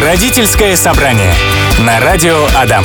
Родительское 0.00 0.76
собрание 0.76 1.32
на 1.78 1.98
радио 2.00 2.44
Адам. 2.54 2.84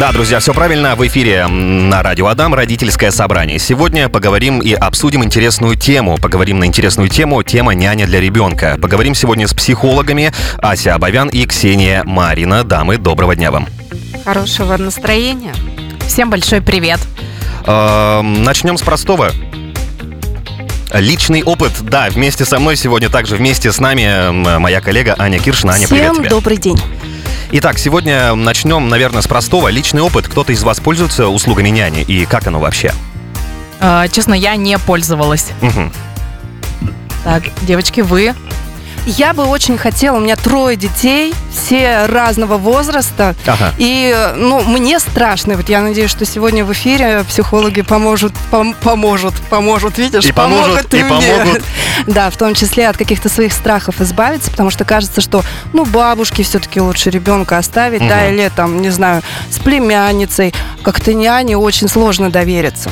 Да, 0.00 0.10
друзья, 0.10 0.40
все 0.40 0.52
правильно. 0.52 0.96
В 0.96 1.06
эфире 1.06 1.46
на 1.46 2.02
радио 2.02 2.26
Адам 2.26 2.54
родительское 2.54 3.12
собрание. 3.12 3.60
Сегодня 3.60 4.08
поговорим 4.08 4.58
и 4.58 4.72
обсудим 4.72 5.22
интересную 5.22 5.76
тему. 5.76 6.18
Поговорим 6.20 6.58
на 6.58 6.64
интересную 6.64 7.08
тему. 7.08 7.40
Тема 7.44 7.72
няня 7.74 8.06
для 8.06 8.20
ребенка. 8.20 8.76
Поговорим 8.82 9.14
сегодня 9.14 9.46
с 9.46 9.54
психологами 9.54 10.32
Ася 10.58 10.96
Абовян 10.96 11.28
и 11.28 11.46
Ксения 11.46 12.02
Марина. 12.04 12.64
Дамы, 12.64 12.98
доброго 12.98 13.36
дня 13.36 13.52
вам. 13.52 13.68
Хорошего 14.24 14.76
настроения. 14.76 15.54
Всем 16.08 16.30
большой 16.30 16.62
привет. 16.62 16.98
Э, 17.64 18.22
начнем 18.22 18.76
с 18.76 18.82
простого. 18.82 19.30
Личный 20.92 21.42
опыт, 21.42 21.72
да, 21.82 22.08
вместе 22.10 22.44
со 22.44 22.58
мной 22.58 22.76
сегодня 22.76 23.08
также 23.10 23.36
вместе 23.36 23.72
с 23.72 23.80
нами 23.80 24.30
моя 24.58 24.80
коллега 24.80 25.14
Аня 25.18 25.38
Киршина. 25.38 25.74
Аня, 25.74 25.88
привет 25.88 26.04
Всем 26.12 26.16
тебе. 26.18 26.28
добрый 26.30 26.56
день. 26.56 26.80
Итак, 27.52 27.78
сегодня 27.78 28.34
начнем, 28.34 28.88
наверное, 28.88 29.20
с 29.22 29.26
простого. 29.26 29.68
Личный 29.68 30.00
опыт. 30.02 30.26
Кто-то 30.28 30.52
из 30.52 30.62
вас 30.62 30.80
пользуется 30.80 31.28
услугами 31.28 31.68
няни 31.70 32.02
и 32.02 32.24
как 32.24 32.46
оно 32.46 32.60
вообще? 32.60 32.92
Э, 33.80 34.06
Честно, 34.10 34.34
я 34.34 34.56
не 34.56 34.78
пользовалась. 34.78 35.46
Мгм. 35.60 35.92
Так, 37.24 37.42
девочки, 37.62 38.00
вы? 38.00 38.34
Я 39.06 39.32
бы 39.34 39.44
очень 39.44 39.78
хотела, 39.78 40.16
у 40.16 40.20
меня 40.20 40.34
трое 40.34 40.76
детей, 40.76 41.32
все 41.52 42.06
разного 42.06 42.56
возраста. 42.58 43.36
Ага. 43.46 43.72
И, 43.78 44.14
ну, 44.36 44.62
мне 44.64 44.98
страшно. 44.98 45.54
Вот 45.56 45.68
я 45.68 45.80
надеюсь, 45.80 46.10
что 46.10 46.24
сегодня 46.26 46.64
в 46.64 46.72
эфире 46.72 47.24
психологи 47.28 47.82
поможет, 47.82 48.32
пом- 48.50 48.74
поможет, 48.82 49.32
поможет, 49.48 49.98
видишь, 49.98 50.24
И 50.24 50.32
поможет, 50.32 50.88
помогут 50.88 50.94
и 50.94 51.02
мне. 51.02 51.34
помогут. 51.38 51.62
Да, 52.08 52.30
в 52.30 52.36
том 52.36 52.54
числе 52.54 52.88
от 52.88 52.96
каких-то 52.96 53.28
своих 53.28 53.52
страхов 53.52 54.00
избавиться, 54.00 54.50
потому 54.50 54.70
что 54.70 54.84
кажется, 54.84 55.20
что, 55.20 55.42
ну, 55.72 55.84
бабушке 55.84 56.42
все-таки 56.42 56.80
лучше 56.80 57.10
ребенка 57.10 57.58
оставить, 57.58 58.06
да, 58.06 58.16
Мгм. 58.24 58.34
или 58.34 58.50
там, 58.54 58.82
не 58.82 58.90
знаю, 58.90 59.22
с 59.50 59.58
племянницей. 59.60 60.52
Как-то 60.82 61.14
няне 61.14 61.56
очень 61.56 61.88
сложно 61.88 62.30
довериться. 62.30 62.90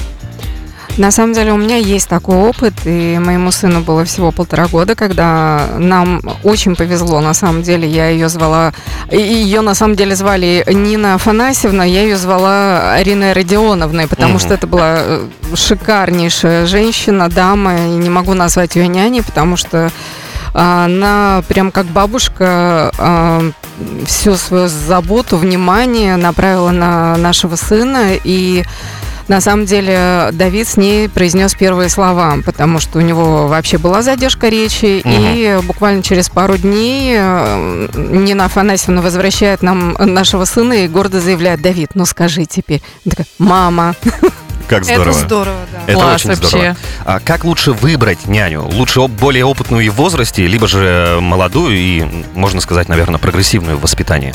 На 0.96 1.10
самом 1.10 1.32
деле 1.32 1.52
у 1.52 1.56
меня 1.56 1.76
есть 1.76 2.08
такой 2.08 2.36
опыт, 2.36 2.74
и 2.84 3.18
моему 3.18 3.50
сыну 3.50 3.80
было 3.80 4.04
всего 4.04 4.30
полтора 4.30 4.68
года, 4.68 4.94
когда 4.94 5.66
нам 5.76 6.20
очень 6.44 6.76
повезло, 6.76 7.20
на 7.20 7.34
самом 7.34 7.62
деле, 7.62 7.88
я 7.88 8.10
ее 8.10 8.28
звала, 8.28 8.72
ее 9.10 9.60
на 9.60 9.74
самом 9.74 9.96
деле 9.96 10.14
звали 10.14 10.64
Нина 10.68 11.14
Афанасьевна, 11.14 11.84
я 11.84 12.02
ее 12.02 12.16
звала 12.16 12.92
Ариной 12.92 13.32
Родионовной, 13.32 14.06
потому 14.06 14.38
что 14.38 14.54
это 14.54 14.68
была 14.68 14.98
э, 14.98 15.26
шикарнейшая 15.54 16.66
женщина, 16.66 17.28
дама, 17.28 17.74
и 17.76 17.96
не 17.96 18.08
могу 18.08 18.34
назвать 18.34 18.76
ее 18.76 18.86
няней, 18.86 19.22
потому 19.24 19.56
что 19.56 19.90
она 20.52 21.42
прям 21.48 21.72
как 21.72 21.86
бабушка 21.86 22.92
а, 22.96 23.42
всю 24.06 24.36
свою 24.36 24.68
заботу, 24.68 25.36
внимание 25.36 26.16
направила 26.16 26.70
на 26.70 27.16
нашего 27.16 27.56
сына, 27.56 28.12
и 28.22 28.64
на 29.28 29.40
самом 29.40 29.64
деле 29.66 30.30
Давид 30.32 30.68
с 30.68 30.76
ней 30.76 31.08
произнес 31.08 31.54
первые 31.54 31.88
слова, 31.88 32.36
потому 32.44 32.78
что 32.78 32.98
у 32.98 33.02
него 33.02 33.48
вообще 33.48 33.78
была 33.78 34.02
задержка 34.02 34.48
речи, 34.48 35.02
и 35.04 35.58
буквально 35.64 36.02
через 36.02 36.28
пару 36.28 36.56
дней 36.56 37.14
э, 37.16 37.88
Нина 37.94 38.46
Афанасьевна 38.46 39.02
возвращает 39.02 39.62
нам 39.62 39.94
нашего 39.98 40.44
сына 40.44 40.84
и 40.84 40.88
гордо 40.88 41.20
заявляет, 41.20 41.62
Давид, 41.62 41.90
ну 41.94 42.04
скажи 42.04 42.44
теперь. 42.46 42.82
Такая, 43.08 43.26
мама. 43.38 43.94
Как 44.68 44.84
здорово. 44.84 45.02
Это 45.02 45.12
здорово, 45.12 45.56
да. 45.72 45.78
Это 45.86 46.00
Класс 46.00 46.14
очень 46.14 46.30
вообще. 46.30 46.46
здорово. 46.48 46.76
А 47.04 47.20
как 47.20 47.44
лучше 47.44 47.72
выбрать 47.72 48.26
няню? 48.26 48.62
Лучше 48.62 49.06
более 49.08 49.44
опытную 49.44 49.84
и 49.84 49.88
в 49.90 49.94
возрасте, 49.94 50.46
либо 50.46 50.66
же 50.66 51.18
молодую 51.20 51.76
и, 51.76 52.24
можно 52.34 52.60
сказать, 52.60 52.88
наверное, 52.88 53.18
прогрессивную 53.18 53.76
в 53.76 53.82
воспитании? 53.82 54.34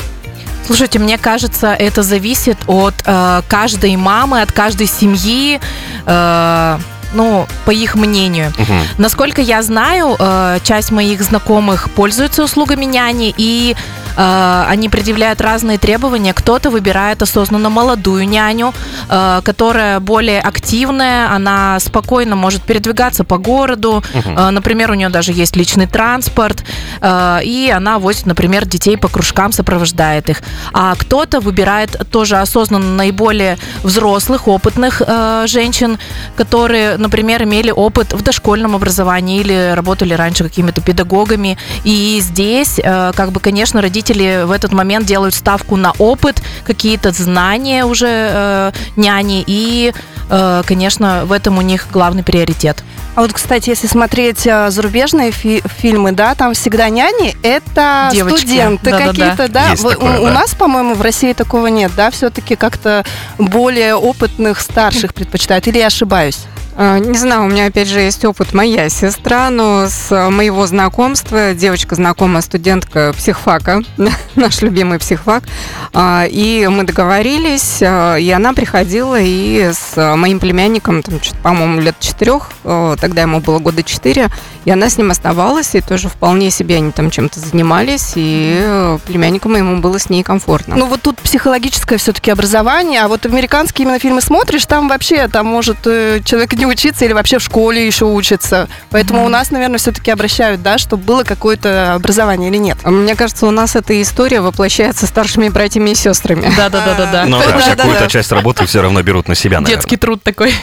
Слушайте, 0.66 0.98
мне 0.98 1.18
кажется, 1.18 1.72
это 1.72 2.02
зависит 2.02 2.58
от 2.66 2.94
э, 3.04 3.42
каждой 3.48 3.96
мамы, 3.96 4.42
от 4.42 4.52
каждой 4.52 4.86
семьи, 4.86 5.60
э, 6.06 6.78
ну, 7.12 7.46
по 7.64 7.70
их 7.70 7.96
мнению. 7.96 8.52
Мгм. 8.56 8.80
Насколько 8.98 9.42
я 9.42 9.62
знаю, 9.62 10.16
э, 10.18 10.58
часть 10.62 10.92
моих 10.92 11.22
знакомых 11.22 11.90
пользуются 11.90 12.44
услугами 12.44 12.84
няни, 12.84 13.34
и 13.36 13.74
э, 14.20 14.64
они 14.72 14.88
предъявляют 14.88 15.40
разные 15.40 15.78
требования. 15.78 16.32
Кто-то 16.32 16.70
выбирает 16.70 17.22
осознанно 17.22 17.70
молодую 17.70 18.28
няню, 18.28 18.72
э, 19.08 19.40
которая 19.44 20.00
более 20.00 20.40
активная, 20.40 21.34
она 21.36 21.80
спокойно 21.80 22.36
может 22.36 22.62
передвигаться 22.62 23.24
по 23.24 23.38
городу. 23.38 24.02
Э, 24.14 24.50
Например, 24.50 24.90
у 24.90 24.94
нее 24.94 25.08
даже 25.08 25.32
есть 25.32 25.56
личный 25.56 25.86
транспорт, 25.86 26.64
э, 27.00 27.40
и 27.44 27.72
она 27.76 27.98
возит, 27.98 28.26
например, 28.26 28.66
детей 28.66 28.96
по 28.96 29.08
кружкам, 29.08 29.52
сопровождает 29.52 30.28
их. 30.28 30.42
А 30.72 30.94
кто-то 30.94 31.40
выбирает 31.40 31.96
тоже 32.10 32.36
осознанно 32.36 32.94
наиболее 32.96 33.56
взрослых, 33.82 34.48
опытных 34.48 35.02
э, 35.06 35.44
женщин, 35.46 35.98
которые, 36.36 36.96
например, 36.98 37.42
имели 37.44 37.70
опыт 37.70 38.12
в 38.12 38.22
дошкольном 38.22 38.74
образовании 38.74 39.40
или 39.40 39.72
работали 39.74 40.14
раньше 40.14 40.44
какими-то 40.44 40.80
педагогами. 40.80 41.56
И 41.84 42.18
здесь, 42.20 42.80
э, 42.82 43.12
как 43.14 43.30
бы, 43.32 43.40
конечно, 43.40 43.80
родители 43.80 44.09
в 44.14 44.50
этот 44.52 44.72
момент 44.72 45.06
делают 45.06 45.34
ставку 45.34 45.76
на 45.76 45.92
опыт, 45.98 46.42
какие-то 46.64 47.12
знания 47.12 47.84
уже 47.84 48.08
э, 48.08 48.72
няни, 48.96 49.44
и, 49.46 49.92
э, 50.28 50.62
конечно, 50.66 51.22
в 51.24 51.32
этом 51.32 51.58
у 51.58 51.62
них 51.62 51.86
главный 51.92 52.22
приоритет. 52.22 52.82
А 53.16 53.22
вот, 53.22 53.32
кстати, 53.32 53.70
если 53.70 53.88
смотреть 53.88 54.46
а, 54.46 54.70
зарубежные 54.70 55.32
фи- 55.32 55.62
фильмы, 55.78 56.12
да, 56.12 56.34
там 56.36 56.54
всегда 56.54 56.88
няни 56.88 57.36
это 57.42 58.08
Девочки. 58.12 58.46
студенты 58.46 58.90
Да-да-да. 58.90 59.08
какие-то, 59.10 59.48
да. 59.48 59.70
Есть 59.70 59.82
Вы- 59.82 59.90
такое, 59.90 60.18
у, 60.20 60.22
у 60.22 60.26
да. 60.26 60.32
нас, 60.32 60.54
по-моему, 60.54 60.94
в 60.94 61.02
России 61.02 61.32
такого 61.32 61.66
нет, 61.66 61.90
да, 61.96 62.10
все-таки 62.12 62.54
как-то 62.54 63.04
более 63.36 63.96
опытных 63.96 64.60
старших 64.60 65.12
предпочитают. 65.12 65.66
Или 65.66 65.78
я 65.78 65.88
ошибаюсь? 65.88 66.38
А, 66.82 66.98
Не 66.98 67.18
знаю, 67.18 67.44
у 67.44 67.48
меня 67.48 67.66
опять 67.66 67.88
же 67.88 68.00
есть 68.00 68.24
опыт 68.24 68.54
моя 68.54 68.88
сестра, 68.88 69.50
но 69.50 69.84
с 69.86 70.30
моего 70.30 70.66
знакомства 70.66 71.52
девочка 71.52 71.94
знакомая 71.94 72.40
студентка 72.40 73.12
психфака, 73.14 73.82
наш 74.34 74.62
любимый 74.62 74.98
психфак, 74.98 75.44
А, 75.92 76.24
и 76.26 76.66
мы 76.68 76.84
договорились, 76.84 77.80
а, 77.82 78.16
и 78.16 78.30
она 78.30 78.54
приходила 78.54 79.20
и 79.20 79.72
с 79.74 80.16
моим 80.16 80.40
племянником, 80.40 81.02
там, 81.02 81.20
по-моему, 81.42 81.82
лет 81.82 81.96
четырех, 82.00 82.48
тогда 82.62 83.20
ему 83.20 83.40
было 83.40 83.58
года 83.58 83.82
четыре, 83.82 84.30
и 84.64 84.70
она 84.70 84.90
с 84.90 84.98
ним 84.98 85.10
оставалась, 85.10 85.74
и 85.74 85.80
тоже 85.80 86.08
вполне 86.08 86.50
себе 86.50 86.76
они 86.76 86.92
там 86.92 87.10
чем-то 87.10 87.40
занимались, 87.40 88.12
и 88.14 88.60
э, 88.62 88.98
племяннику 89.06 89.48
моему 89.48 89.80
было 89.80 89.98
с 89.98 90.10
ней 90.10 90.22
комфортно. 90.22 90.76
Ну 90.76 90.86
вот 90.86 91.02
тут 91.02 91.18
психологическое 91.18 91.96
все-таки 91.96 92.30
образование, 92.30 93.02
а 93.02 93.08
вот 93.08 93.24
американские 93.24 93.86
именно 93.86 93.98
фильмы 93.98 94.20
смотришь, 94.20 94.66
там 94.66 94.88
вообще 94.88 95.28
там 95.28 95.46
может 95.46 95.78
э, 95.86 96.20
человек 96.24 96.52
не 96.54 96.66
учиться 96.70 97.04
или 97.04 97.12
вообще 97.12 97.38
в 97.38 97.42
школе 97.42 97.86
еще 97.86 98.06
учится. 98.06 98.68
Поэтому 98.90 99.24
у 99.24 99.28
нас, 99.28 99.50
наверное, 99.50 99.78
все-таки 99.78 100.10
обращают, 100.10 100.62
да, 100.62 100.78
чтобы 100.78 101.04
было 101.04 101.24
какое-то 101.24 101.94
образование 101.94 102.50
или 102.50 102.56
нет. 102.56 102.78
Мне 102.84 103.14
кажется, 103.14 103.46
у 103.46 103.50
нас 103.50 103.76
эта 103.76 104.00
история 104.00 104.40
воплощается 104.40 105.06
старшими 105.06 105.48
братьями 105.48 105.90
и 105.90 105.94
сестрами. 105.94 106.50
Да-да-да-да-да. 106.56 107.26
Ну 107.26 107.38
да, 107.44 107.46
Да-да-да. 107.46 107.76
какую-то 107.76 108.08
часть 108.08 108.32
работы 108.32 108.66
все 108.66 108.80
равно 108.82 109.02
берут 109.02 109.28
на 109.28 109.34
себя. 109.34 109.60
Детский 109.60 109.96
труд 109.96 110.22
такой. 110.22 110.54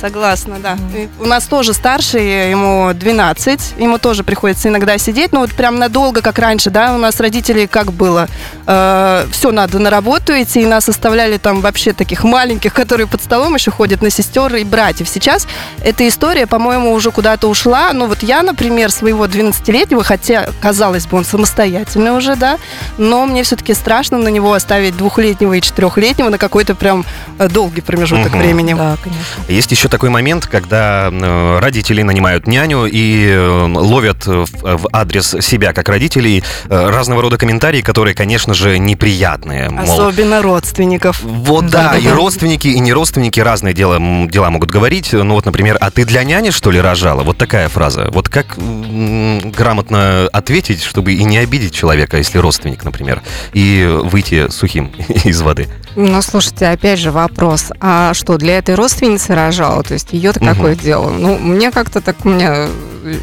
Согласна, 0.00 0.56
да. 0.62 0.76
И 0.94 1.08
У 1.20 1.24
нас 1.26 1.44
тоже 1.44 1.72
старший, 1.72 2.50
ему 2.50 2.90
12, 2.92 3.74
ему 3.78 3.98
тоже 3.98 4.24
приходится 4.24 4.68
иногда 4.68 4.98
сидеть, 4.98 5.32
ну 5.32 5.40
вот 5.40 5.52
прям 5.52 5.78
надолго, 5.78 6.20
как 6.20 6.38
раньше, 6.38 6.70
да, 6.70 6.94
у 6.94 6.98
нас 6.98 7.20
родители 7.20 7.66
как 7.66 7.92
было, 7.92 8.28
все 8.66 9.50
надо 9.52 9.78
на 9.78 9.90
работу 9.90 10.32
идти, 10.32 10.62
и 10.62 10.66
нас 10.66 10.88
оставляли 10.88 11.36
там 11.38 11.60
вообще 11.60 11.92
таких 11.92 12.24
маленьких, 12.24 12.74
которые 12.74 13.06
под 13.06 13.22
столом 13.22 13.54
еще 13.54 13.70
ходят 13.70 14.02
на 14.02 14.10
сестер 14.10 14.54
и 14.56 14.64
братьев. 14.64 15.08
Сейчас 15.08 15.46
эта 15.82 16.06
история, 16.08 16.46
по-моему, 16.46 16.92
уже 16.92 17.10
куда-то 17.10 17.48
ушла, 17.48 17.92
ну 17.92 18.06
вот 18.06 18.22
я, 18.22 18.42
например, 18.42 18.90
своего 18.90 19.26
12-летнего, 19.26 20.02
хотя, 20.02 20.48
казалось 20.60 21.06
бы, 21.06 21.18
он 21.18 21.24
самостоятельный 21.24 22.10
уже, 22.10 22.36
да, 22.36 22.58
но 22.98 23.26
мне 23.26 23.42
все-таки 23.42 23.74
страшно 23.74 24.18
на 24.18 24.28
него 24.28 24.52
оставить 24.52 24.96
двухлетнего 24.96 25.52
и 25.54 25.60
четырехлетнего 25.60 26.28
на 26.30 26.38
какой-то 26.38 26.74
прям 26.74 27.04
э, 27.38 27.48
долгий 27.48 27.80
промежуток 27.80 28.32
Мгм. 28.32 28.38
времени. 28.38 28.74
Да, 28.74 28.96
конечно. 29.02 29.22
Есть 29.48 29.70
еще 29.70 29.83
такой 29.88 30.10
момент, 30.10 30.46
когда 30.46 31.10
э, 31.10 31.58
родители 31.60 32.02
нанимают 32.02 32.46
няню 32.46 32.86
и 32.86 33.28
э, 33.28 33.66
ловят 33.66 34.26
в, 34.26 34.46
в 34.46 34.88
адрес 34.92 35.36
себя 35.40 35.72
как 35.72 35.88
родителей 35.88 36.42
э, 36.68 36.90
разного 36.90 37.22
рода 37.22 37.36
комментарии, 37.36 37.80
которые, 37.80 38.14
конечно 38.14 38.54
же, 38.54 38.78
неприятные. 38.78 39.70
Мол, 39.70 39.84
Особенно 39.84 40.42
родственников. 40.42 41.20
Вот 41.22 41.66
да, 41.66 41.96
и 41.96 42.08
родственники, 42.08 42.68
и 42.68 42.78
не 42.78 42.92
родственники 42.92 43.40
разные 43.40 43.74
дела, 43.74 43.98
дела 44.28 44.50
могут 44.50 44.70
говорить. 44.70 45.12
Ну 45.12 45.34
вот, 45.34 45.44
например, 45.44 45.76
а 45.80 45.90
ты 45.90 46.04
для 46.04 46.24
няни, 46.24 46.50
что 46.50 46.70
ли, 46.70 46.80
рожала? 46.80 47.22
Вот 47.22 47.38
такая 47.38 47.68
фраза. 47.68 48.08
Вот 48.12 48.28
как 48.28 48.56
грамотно 48.56 50.28
ответить, 50.32 50.82
чтобы 50.82 51.14
и 51.14 51.24
не 51.24 51.38
обидеть 51.38 51.74
человека, 51.74 52.18
если 52.18 52.38
родственник, 52.38 52.84
например, 52.84 53.22
и 53.52 53.86
выйти 54.04 54.48
сухим 54.50 54.92
из 55.24 55.42
воды? 55.42 55.68
Ну, 55.96 56.20
слушайте, 56.22 56.66
опять 56.66 56.98
же 56.98 57.10
вопрос. 57.10 57.70
А 57.80 58.14
что, 58.14 58.36
для 58.36 58.58
этой 58.58 58.74
родственницы 58.74 59.34
рожала? 59.34 59.73
Рожала. 59.74 59.82
То 59.82 59.94
есть 59.94 60.12
ее-то 60.12 60.42
Мгм. 60.42 60.54
какое 60.54 60.74
дело? 60.74 61.10
Ну, 61.10 61.38
мне 61.38 61.70
как-то 61.70 62.00
так, 62.00 62.16
у 62.24 62.28
меня 62.28 62.68
э, 63.04 63.14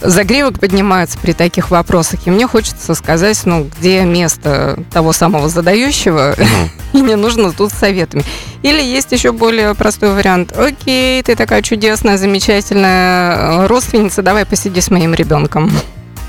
загривок 0.00 0.60
поднимается 0.60 1.18
при 1.18 1.32
таких 1.32 1.70
вопросах. 1.70 2.26
И 2.26 2.30
мне 2.30 2.46
хочется 2.46 2.94
сказать, 2.94 3.40
ну, 3.44 3.68
где 3.78 4.02
место 4.02 4.78
того 4.92 5.12
самого 5.12 5.48
задающего, 5.48 6.34
Мгм. 6.36 6.70
и 6.92 7.00
не 7.02 7.16
нужно 7.16 7.52
тут 7.52 7.72
советами. 7.72 8.24
Или 8.62 8.82
есть 8.82 9.12
еще 9.12 9.32
более 9.32 9.74
простой 9.74 10.12
вариант. 10.14 10.56
Окей, 10.56 11.22
ты 11.22 11.34
такая 11.36 11.62
чудесная, 11.62 12.16
замечательная 12.18 13.36
э, 13.36 13.66
родственница, 13.66 14.22
давай 14.22 14.44
посиди 14.44 14.80
с 14.80 14.90
моим 14.90 15.14
ребенком. 15.14 15.70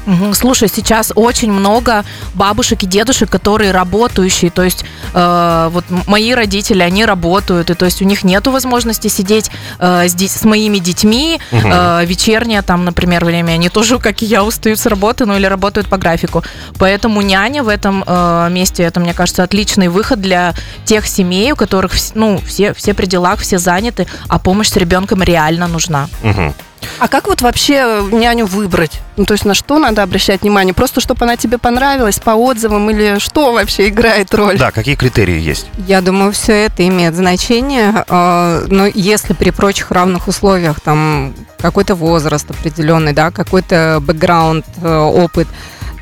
Мгм. 0.05 0.33
Слушай, 0.33 0.67
сейчас 0.67 1.11
очень 1.15 1.51
много 1.51 2.03
бабушек 2.33 2.83
и 2.83 2.85
дедушек, 2.87 3.29
которые 3.29 3.71
работающие, 3.71 4.49
то 4.49 4.63
есть 4.63 4.83
э, 5.13 5.69
вот 5.71 5.85
мои 6.07 6.33
родители, 6.33 6.81
они 6.81 7.05
работают, 7.05 7.69
и 7.69 7.73
то 7.75 7.85
есть 7.85 8.01
у 8.01 8.05
них 8.05 8.23
нету 8.23 8.51
возможности 8.51 9.07
сидеть 9.09 9.51
э, 9.79 10.07
с, 10.07 10.13
ди- 10.15 10.27
с 10.27 10.43
моими 10.43 10.79
детьми 10.79 11.39
Мгм. 11.51 11.71
э, 11.71 12.05
вечернее 12.05 12.61
там, 12.61 12.85
например, 12.85 13.23
время, 13.25 13.53
они 13.53 13.69
тоже, 13.69 13.99
как 13.99 14.21
и 14.23 14.25
я, 14.25 14.43
устают 14.43 14.79
с 14.79 14.85
работы, 14.87 15.25
ну 15.25 15.35
или 15.35 15.45
работают 15.45 15.87
по 15.87 15.97
графику, 15.97 16.43
поэтому 16.79 17.21
няня 17.21 17.61
в 17.63 17.67
этом 17.67 18.03
э, 18.05 18.47
месте, 18.49 18.83
это, 18.83 18.99
мне 18.99 19.13
кажется, 19.13 19.43
отличный 19.43 19.87
выход 19.87 20.19
для 20.19 20.53
тех 20.85 21.05
семей, 21.07 21.51
у 21.51 21.55
которых, 21.55 21.93
ну, 22.15 22.39
все, 22.45 22.73
все 22.73 22.93
при 22.93 23.05
делах, 23.05 23.39
все 23.39 23.57
заняты, 23.59 24.07
а 24.27 24.39
помощь 24.39 24.69
с 24.69 24.75
ребенком 24.77 25.21
реально 25.21 25.67
нужна. 25.67 26.09
Мгм. 26.23 26.53
А 26.99 27.07
как 27.07 27.27
вот 27.27 27.41
вообще 27.41 28.03
няню 28.11 28.45
выбрать? 28.45 28.99
Ну, 29.17 29.25
то 29.25 29.33
есть 29.33 29.45
на 29.45 29.53
что 29.53 29.79
надо 29.79 30.03
обращать 30.03 30.41
внимание? 30.41 30.73
Просто 30.73 31.01
чтобы 31.01 31.25
она 31.25 31.37
тебе 31.37 31.57
понравилась 31.57 32.19
по 32.19 32.31
отзывам 32.31 32.89
или 32.89 33.19
что 33.19 33.53
вообще 33.53 33.89
играет 33.89 34.33
роль? 34.33 34.57
Да, 34.57 34.71
какие 34.71 34.95
критерии 34.95 35.39
есть? 35.39 35.67
Я 35.87 36.01
думаю, 36.01 36.31
все 36.31 36.65
это 36.65 36.87
имеет 36.87 37.15
значение, 37.15 38.05
э, 38.07 38.65
но 38.69 38.85
если 38.85 39.33
при 39.33 39.51
прочих 39.51 39.91
равных 39.91 40.27
условиях, 40.27 40.79
там 40.79 41.33
какой-то 41.59 41.95
возраст 41.95 42.49
определенный, 42.49 43.13
да, 43.13 43.31
какой-то 43.31 43.99
бэкграунд, 44.01 44.65
э, 44.81 44.97
опыт, 44.97 45.47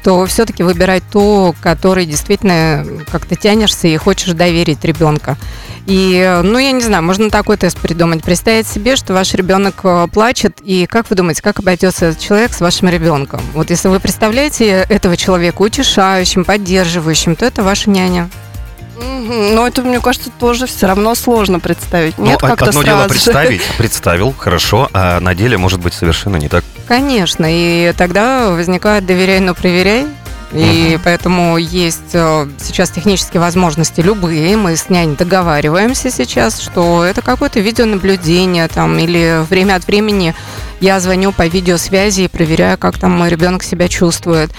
то 0.03 0.25
все-таки 0.25 0.63
выбирать 0.63 1.03
то, 1.11 1.53
который 1.61 2.05
действительно 2.05 2.85
как-то 3.11 3.35
тянешься 3.35 3.87
и 3.87 3.97
хочешь 3.97 4.33
доверить 4.33 4.83
ребенка. 4.83 5.37
И, 5.85 6.15
э, 6.15 6.41
ну, 6.41 6.59
я 6.59 6.71
не 6.71 6.81
знаю, 6.81 7.03
можно 7.03 7.29
такой 7.29 7.57
тест 7.57 7.77
придумать. 7.79 8.23
Представить 8.23 8.67
себе, 8.67 8.95
что 8.95 9.13
ваш 9.13 9.33
ребенок 9.33 9.75
э, 9.83 10.07
плачет, 10.11 10.59
и 10.63 10.85
как 10.85 11.09
вы 11.09 11.15
думаете, 11.15 11.41
как 11.41 11.59
обойдется 11.59 12.07
этот 12.07 12.19
человек 12.19 12.53
с 12.53 12.61
вашим 12.61 12.89
ребенком? 12.89 13.41
Вот 13.53 13.69
если 13.69 13.87
вы 13.87 13.99
представляете 13.99 14.85
этого 14.87 15.17
человека 15.17 15.61
утешающим, 15.61 16.45
поддерживающим, 16.45 17.35
то 17.35 17.45
это 17.45 17.63
ваша 17.63 17.89
няня. 17.89 18.29
Но 18.99 19.67
это, 19.67 19.81
мне 19.81 19.99
кажется, 19.99 20.29
тоже 20.31 20.65
все 20.65 20.87
равно 20.87 21.15
сложно 21.15 21.59
представить. 21.59 22.17
Ну, 22.17 22.25
Нет, 22.25 22.43
од- 22.43 22.49
как-то 22.49 22.65
одно 22.65 22.81
сразу 22.81 22.97
дело 22.97 23.07
представить, 23.07 23.61
представил, 23.77 24.33
хорошо, 24.37 24.89
а 24.93 25.19
на 25.19 25.35
деле 25.35 25.57
может 25.57 25.79
быть 25.79 25.93
совершенно 25.93 26.37
не 26.37 26.49
так. 26.49 26.63
Конечно, 26.87 27.45
и 27.47 27.93
тогда 27.97 28.49
возникает 28.49 29.05
доверяй, 29.05 29.39
но 29.39 29.53
проверяй. 29.53 30.07
И 30.51 30.97
поэтому 31.03 31.57
есть 31.57 32.13
э, 32.13 32.47
сейчас 32.59 32.89
технические 32.89 33.39
возможности 33.39 34.01
любые. 34.01 34.57
Мы 34.57 34.75
с 34.75 34.89
няней 34.89 35.15
договариваемся 35.15 36.09
сейчас, 36.09 36.59
что 36.59 37.03
это 37.03 37.21
какое-то 37.21 37.59
видеонаблюдение 37.59 38.67
там, 38.67 38.97
или 38.97 39.45
время 39.47 39.75
от 39.75 39.85
времени 39.85 40.33
я 40.81 40.99
звоню 40.99 41.33
по 41.33 41.45
видеосвязи 41.45 42.21
и 42.23 42.27
проверяю, 42.27 42.79
как 42.79 42.97
там 42.97 43.11
мой 43.11 43.29
ребенок 43.29 43.61
себя 43.61 43.87
чувствует. 43.87 44.49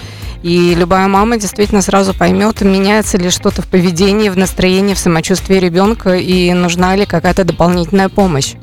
И 0.43 0.73
любая 0.75 1.07
мама 1.07 1.37
действительно 1.37 1.81
сразу 1.81 2.13
поймет, 2.13 2.61
меняется 2.61 3.17
ли 3.17 3.29
что-то 3.29 3.61
в 3.61 3.67
поведении, 3.67 4.29
в 4.29 4.37
настроении, 4.37 4.93
в 4.93 4.99
самочувствии 4.99 5.55
ребенка 5.55 6.15
и 6.15 6.53
нужна 6.53 6.95
ли 6.95 7.05
какая-то 7.05 7.43
дополнительная 7.43 8.09
помощь. 8.09 8.55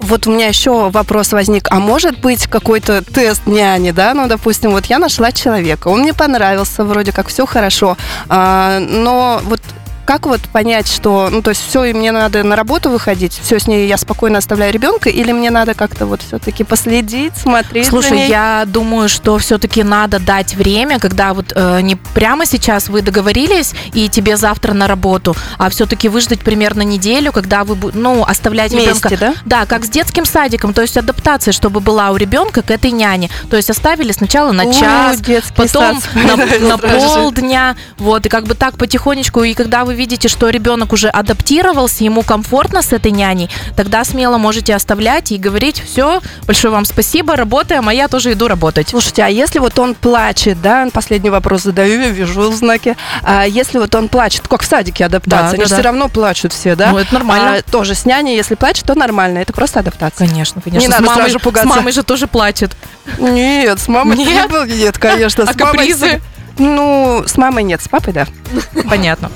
Вот 0.00 0.26
у 0.26 0.32
меня 0.32 0.46
еще 0.46 0.90
вопрос 0.90 1.32
возник. 1.32 1.68
А 1.70 1.78
может 1.78 2.18
быть 2.18 2.46
какой-то 2.46 3.02
тест 3.02 3.46
няни, 3.46 3.92
да? 3.92 4.14
Ну, 4.14 4.26
допустим, 4.26 4.72
вот 4.72 4.86
я 4.86 4.98
нашла 4.98 5.32
человека, 5.32 5.88
он 5.88 6.00
мне 6.00 6.14
понравился, 6.14 6.84
вроде 6.84 7.12
как 7.12 7.28
все 7.28 7.46
хорошо, 7.46 7.96
а, 8.28 8.80
но 8.80 9.40
вот 9.44 9.60
как 10.10 10.26
вот 10.26 10.40
понять, 10.40 10.88
что, 10.88 11.28
ну, 11.30 11.40
то 11.40 11.50
есть 11.50 11.64
все, 11.64 11.84
и 11.84 11.92
мне 11.92 12.10
надо 12.10 12.42
на 12.42 12.56
работу 12.56 12.90
выходить, 12.90 13.32
все 13.32 13.60
с 13.60 13.68
ней 13.68 13.86
я 13.86 13.96
спокойно 13.96 14.38
оставляю 14.38 14.72
ребенка, 14.72 15.08
или 15.08 15.30
мне 15.30 15.50
надо 15.50 15.74
как-то 15.74 16.04
вот 16.04 16.20
все-таки 16.22 16.64
последить, 16.64 17.36
смотреть 17.36 17.84
за 17.84 17.90
Слушай, 17.92 18.16
ней? 18.16 18.28
я 18.28 18.64
думаю, 18.66 19.08
что 19.08 19.38
все-таки 19.38 19.84
надо 19.84 20.18
дать 20.18 20.56
время, 20.56 20.98
когда 20.98 21.32
вот 21.32 21.52
э, 21.54 21.80
не 21.82 21.94
прямо 21.94 22.44
сейчас 22.44 22.88
вы 22.88 23.02
договорились 23.02 23.72
и 23.92 24.08
тебе 24.08 24.36
завтра 24.36 24.72
на 24.72 24.88
работу, 24.88 25.36
а 25.58 25.70
все-таки 25.70 26.08
выждать 26.08 26.40
примерно 26.40 26.82
неделю, 26.82 27.30
когда 27.30 27.62
вы, 27.62 27.78
ну, 27.94 28.24
оставлять 28.24 28.72
Вместе, 28.72 29.10
ребенка. 29.10 29.16
да? 29.16 29.34
Да, 29.60 29.66
как 29.66 29.84
с 29.84 29.88
детским 29.88 30.24
садиком, 30.24 30.74
то 30.74 30.82
есть 30.82 30.96
адаптация, 30.96 31.52
чтобы 31.52 31.78
была 31.78 32.10
у 32.10 32.16
ребенка 32.16 32.62
к 32.62 32.72
этой 32.72 32.90
няне. 32.90 33.30
То 33.48 33.56
есть 33.56 33.70
оставили 33.70 34.10
сначала 34.10 34.50
на 34.50 34.74
час, 34.74 35.20
детский 35.20 35.54
потом 35.54 36.00
сад 36.00 36.14
на, 36.16 36.66
на 36.66 36.78
полдня, 36.78 37.76
вот, 37.96 38.26
и 38.26 38.28
как 38.28 38.48
бы 38.48 38.56
так 38.56 38.76
потихонечку, 38.76 39.44
и 39.44 39.54
когда 39.54 39.84
вы 39.84 39.99
видите, 40.00 40.28
что 40.28 40.48
ребенок 40.48 40.94
уже 40.94 41.08
адаптировался, 41.08 42.04
ему 42.04 42.22
комфортно 42.22 42.80
с 42.80 42.90
этой 42.94 43.10
няней, 43.10 43.50
тогда 43.76 44.02
смело 44.02 44.38
можете 44.38 44.74
оставлять 44.74 45.30
и 45.30 45.36
говорить, 45.36 45.82
все, 45.84 46.22
большое 46.46 46.72
вам 46.72 46.86
спасибо, 46.86 47.36
работаем, 47.36 47.86
а 47.86 47.92
я 47.92 48.08
тоже 48.08 48.32
иду 48.32 48.48
работать. 48.48 48.88
Слушайте, 48.88 49.22
а 49.24 49.28
если 49.28 49.58
вот 49.58 49.78
он 49.78 49.94
плачет, 49.94 50.62
да, 50.62 50.88
последний 50.90 51.28
вопрос 51.28 51.64
задаю, 51.64 52.00
я 52.00 52.08
вижу 52.08 52.50
знаки. 52.50 52.96
А 53.22 53.44
если 53.44 53.76
вот 53.78 53.94
он 53.94 54.08
плачет, 54.08 54.48
как 54.48 54.62
в 54.62 54.64
садике 54.64 55.04
адаптация, 55.04 55.42
Да, 55.42 55.48
они 55.50 55.58
да, 55.58 55.64
же 55.64 55.68
да. 55.68 55.76
все 55.76 55.82
равно 55.82 56.08
плачут 56.08 56.54
все, 56.54 56.74
да? 56.74 56.92
Ну, 56.92 56.98
это 56.98 57.12
нормально. 57.12 57.56
А, 57.58 57.70
тоже 57.70 57.94
с 57.94 58.06
няней, 58.06 58.36
если 58.36 58.54
плачет, 58.54 58.86
то 58.86 58.94
нормально, 58.94 59.38
это 59.38 59.52
просто 59.52 59.80
адаптация. 59.80 60.26
Конечно, 60.26 60.62
конечно. 60.62 60.86
Не 60.86 60.90
с 60.90 60.90
надо 60.90 61.04
мамой, 61.04 61.24
сразу 61.24 61.40
пугаться. 61.40 61.68
С 61.68 61.76
мамой 61.76 61.92
же 61.92 62.02
тоже 62.02 62.26
плачет. 62.26 62.74
Нет, 63.18 63.78
с 63.78 63.86
мамой 63.86 64.16
Нет? 64.16 64.50
нет, 64.66 64.96
конечно. 64.96 65.44
А 65.44 65.52
с 65.52 65.56
капризы? 65.56 66.22
Ну, 66.60 67.24
с 67.26 67.36
мамой 67.38 67.64
нет, 67.64 67.82
с 67.82 67.88
папой, 67.88 68.12
да. 68.12 68.26
Понятно. 68.88 69.30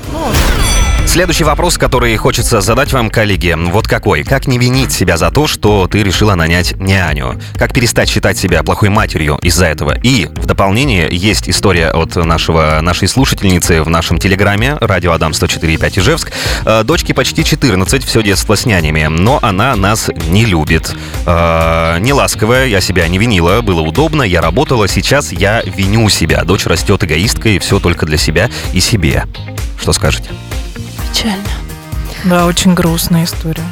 Следующий 1.15 1.45
вопрос, 1.45 1.79
который 1.79 2.17
хочется 2.17 2.61
задать 2.61 2.93
вам, 2.93 3.09
коллеги, 3.09 3.55
вот 3.57 3.87
какой. 3.87 4.25
Как 4.25 4.49
не 4.49 4.59
винить 4.59 4.91
себя 4.91 5.17
за 5.17 5.31
то, 5.31 5.47
что 5.47 5.87
ты 5.87 6.03
решила 6.03 6.35
нанять 6.35 6.77
няню? 6.81 7.41
Как 7.57 7.73
перестать 7.73 8.09
считать 8.09 8.37
себя 8.37 8.65
плохой 8.65 8.89
матерью 8.89 9.39
из-за 9.41 9.67
этого? 9.67 9.97
И 10.03 10.27
в 10.27 10.47
дополнение 10.47 11.07
есть 11.13 11.49
история 11.49 11.91
от 11.91 12.17
нашего, 12.17 12.81
нашей 12.83 13.07
слушательницы 13.07 13.85
в 13.85 13.89
нашем 13.89 14.19
телеграме 14.19 14.77
«Радио 14.81 15.13
Адам 15.13 15.31
104.5 15.31 16.01
Ижевск». 16.01 16.33
Э, 16.67 16.83
Дочке 16.83 17.15
почти 17.15 17.45
14, 17.45 18.03
все 18.05 18.21
детство 18.21 18.57
с 18.57 18.67
нянями, 18.67 19.07
но 19.09 19.39
она 19.41 19.77
нас 19.77 20.11
не 20.27 20.45
любит. 20.45 20.97
Э, 21.27 21.99
Не 22.01 22.13
ласковая, 22.13 22.67
я 22.67 22.81
себя 22.81 23.07
не 23.07 23.19
винила, 23.19 23.61
было 23.61 23.83
удобно, 23.83 24.23
я 24.23 24.41
работала, 24.41 24.89
сейчас 24.89 25.31
я 25.31 25.63
виню 25.63 26.09
себя. 26.09 26.43
Дочь 26.43 26.67
растет 26.67 27.05
эгоисткой, 27.05 27.61
все 27.61 27.79
только 27.79 28.05
для 28.05 28.17
себя 28.17 28.51
и 28.73 28.81
себе. 28.81 29.27
Что 29.81 29.93
скажете? 29.93 30.31
Печально. 31.15 31.45
Да, 32.25 32.47
очень 32.47 32.75
грустная 32.75 33.25
история. 33.25 33.63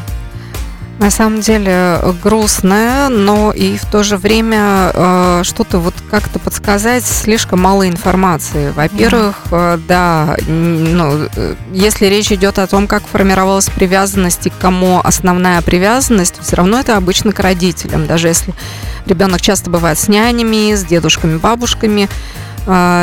На 1.01 1.11
самом 1.11 1.41
деле 1.41 1.73
э, 1.73 2.13
грустная, 2.23 3.09
но 3.09 3.51
и 3.51 3.77
в 3.77 3.85
то 3.87 4.05
же 4.05 4.17
время 4.17 4.93
э, 4.95 5.41
что-то 5.43 5.79
вот 5.81 5.95
как-то 6.09 6.39
подсказать 6.39 7.05
слишком 7.05 7.61
мало 7.61 7.89
информации. 7.89 8.71
Во-первых, 8.71 9.35
э, 9.51 9.79
да, 9.89 10.37
ну, 10.47 11.29
э, 11.35 11.55
если 11.73 12.07
речь 12.07 12.31
идет 12.31 12.61
о 12.61 12.67
том, 12.69 12.87
как 12.87 13.03
формировалась 13.05 13.69
привязанность 13.69 14.47
и 14.47 14.51
к 14.51 14.59
кому 14.59 15.01
основная 15.03 15.61
привязанность, 15.63 16.37
все 16.41 16.55
равно 16.55 16.79
это 16.79 16.97
обычно 16.97 17.33
к 17.33 17.41
родителям. 17.41 18.07
Даже 18.07 18.29
если 18.29 18.55
ребенок 19.07 19.41
часто 19.41 19.69
бывает 19.69 19.99
с 19.99 20.07
нянями, 20.07 20.73
с 20.77 20.85
дедушками, 20.85 21.39
бабушками, 21.39 22.09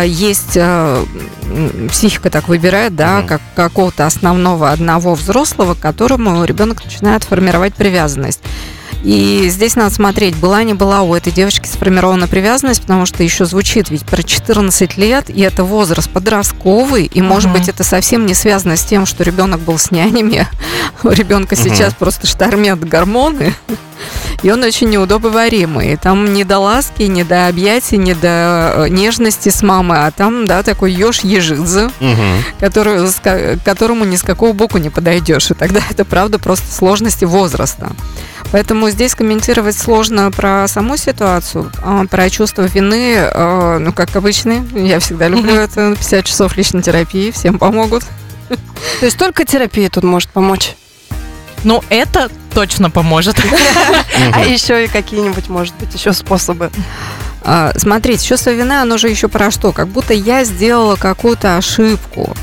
есть 0.06 0.56
э, 0.56 1.06
м, 1.44 1.90
психика 1.90 2.30
так 2.30 2.48
выбирает, 2.48 2.96
да, 2.96 3.20
Мгм. 3.20 3.28
как 3.28 3.42
какого-то 3.56 4.06
основного 4.06 4.72
одного 4.72 5.16
взрослого, 5.16 5.74
к 5.74 5.80
которому 5.80 6.44
ребенок 6.46 6.84
начинает 6.86 7.24
формировать 7.24 7.74
привязанность. 7.76 8.40
И 9.04 9.48
здесь 9.50 9.78
надо 9.78 9.96
смотреть, 9.96 10.36
была 10.36 10.64
не 10.64 10.74
была 10.74 11.04
у 11.04 11.16
этой 11.16 11.32
девочки 11.32 11.68
сформирована 11.68 12.28
привязанность, 12.28 12.82
потому 12.82 13.06
что 13.06 13.24
еще 13.24 13.46
звучит 13.46 13.90
ведь 13.90 14.06
про 14.06 14.24
14 14.24 14.98
лет, 14.98 15.30
и 15.30 15.40
это 15.42 15.64
возраст 15.64 16.10
подростковый, 16.10 17.06
и, 17.06 17.22
может 17.22 17.50
Мгм. 17.50 17.60
быть, 17.60 17.70
это 17.70 17.86
совсем 17.86 18.26
не 18.26 18.34
связано 18.34 18.76
с 18.76 18.84
тем, 18.84 19.06
что 19.06 19.24
ребенок 19.24 19.62
был 19.62 19.78
с 19.78 19.92
нянями, 19.92 20.48
у 21.04 21.10
ребенка 21.12 21.56
Мгм. 21.56 21.64
сейчас 21.64 21.94
просто 21.94 22.28
штормят 22.28 22.80
гормоны, 22.84 23.54
и 24.44 24.52
он 24.52 24.64
очень 24.64 24.90
неудобоваримый. 24.90 25.96
Там 25.98 26.34
не 26.34 26.44
до 26.44 26.60
ласки, 26.60 27.04
не 27.04 27.24
до 27.24 27.48
объятий, 27.48 27.98
не 27.98 28.14
до 28.14 28.74
э, 28.86 28.88
нежности 28.90 29.50
с 29.50 29.62
мамой, 29.64 30.00
а 30.06 30.12
там, 30.12 30.46
да, 30.46 30.64
такой 30.64 30.92
еж 30.94 31.20
ежидзе, 31.22 31.90
который, 32.60 33.08
ко- 33.24 33.58
к 33.58 33.64
которому 33.64 34.06
ни 34.06 34.16
с 34.16 34.24
какого 34.24 34.54
боку 34.54 34.78
не 34.78 34.90
подойдешь. 34.90 35.52
И 35.52 35.54
тогда 35.54 35.82
это, 35.90 36.06
правда, 36.06 36.40
просто 36.40 36.72
сложности 36.74 37.26
возраста. 37.26 37.92
Поэтому 38.52 38.90
здесь 38.90 39.14
комментировать 39.16 39.78
сложно 39.78 40.32
про 40.32 40.68
саму 40.68 40.98
ситуацию, 40.98 41.72
а 41.84 42.06
про 42.06 42.30
чувство 42.30 42.64
вины, 42.64 43.16
э, 43.18 43.78
ну, 43.80 43.94
как 43.94 44.16
обычно, 44.16 44.66
я 44.74 45.00
всегда 45.00 45.28
люблю 45.28 45.54
это, 45.54 45.96
50 45.96 46.26
часов 46.26 46.58
личной 46.58 46.82
терапии, 46.82 47.32
всем 47.32 47.60
помогут. 47.60 48.04
То 49.00 49.06
есть 49.06 49.18
только 49.18 49.46
терапия 49.46 49.90
тут 49.90 50.04
может 50.04 50.30
помочь. 50.30 50.76
Но 51.64 51.84
это 51.90 52.30
точно 52.54 52.90
поможет. 52.90 53.38
А 54.34 54.44
еще 54.44 54.86
и 54.86 54.88
какие-нибудь, 54.88 55.50
может 55.50 55.74
быть, 55.76 55.94
еще 55.94 56.14
способы. 56.14 56.72
А, 57.42 57.72
смотрите, 57.78 58.26
чувство 58.26 58.52
вины, 58.52 58.74
оно 58.74 58.98
же 58.98 59.08
еще 59.10 59.28
про 59.28 59.50
что? 59.50 59.72
Как 59.72 59.88
будто 59.88 60.14
я 60.14 60.44
сделала 60.44 60.96
какую-то 60.96 61.58
ошибку. 61.58 62.36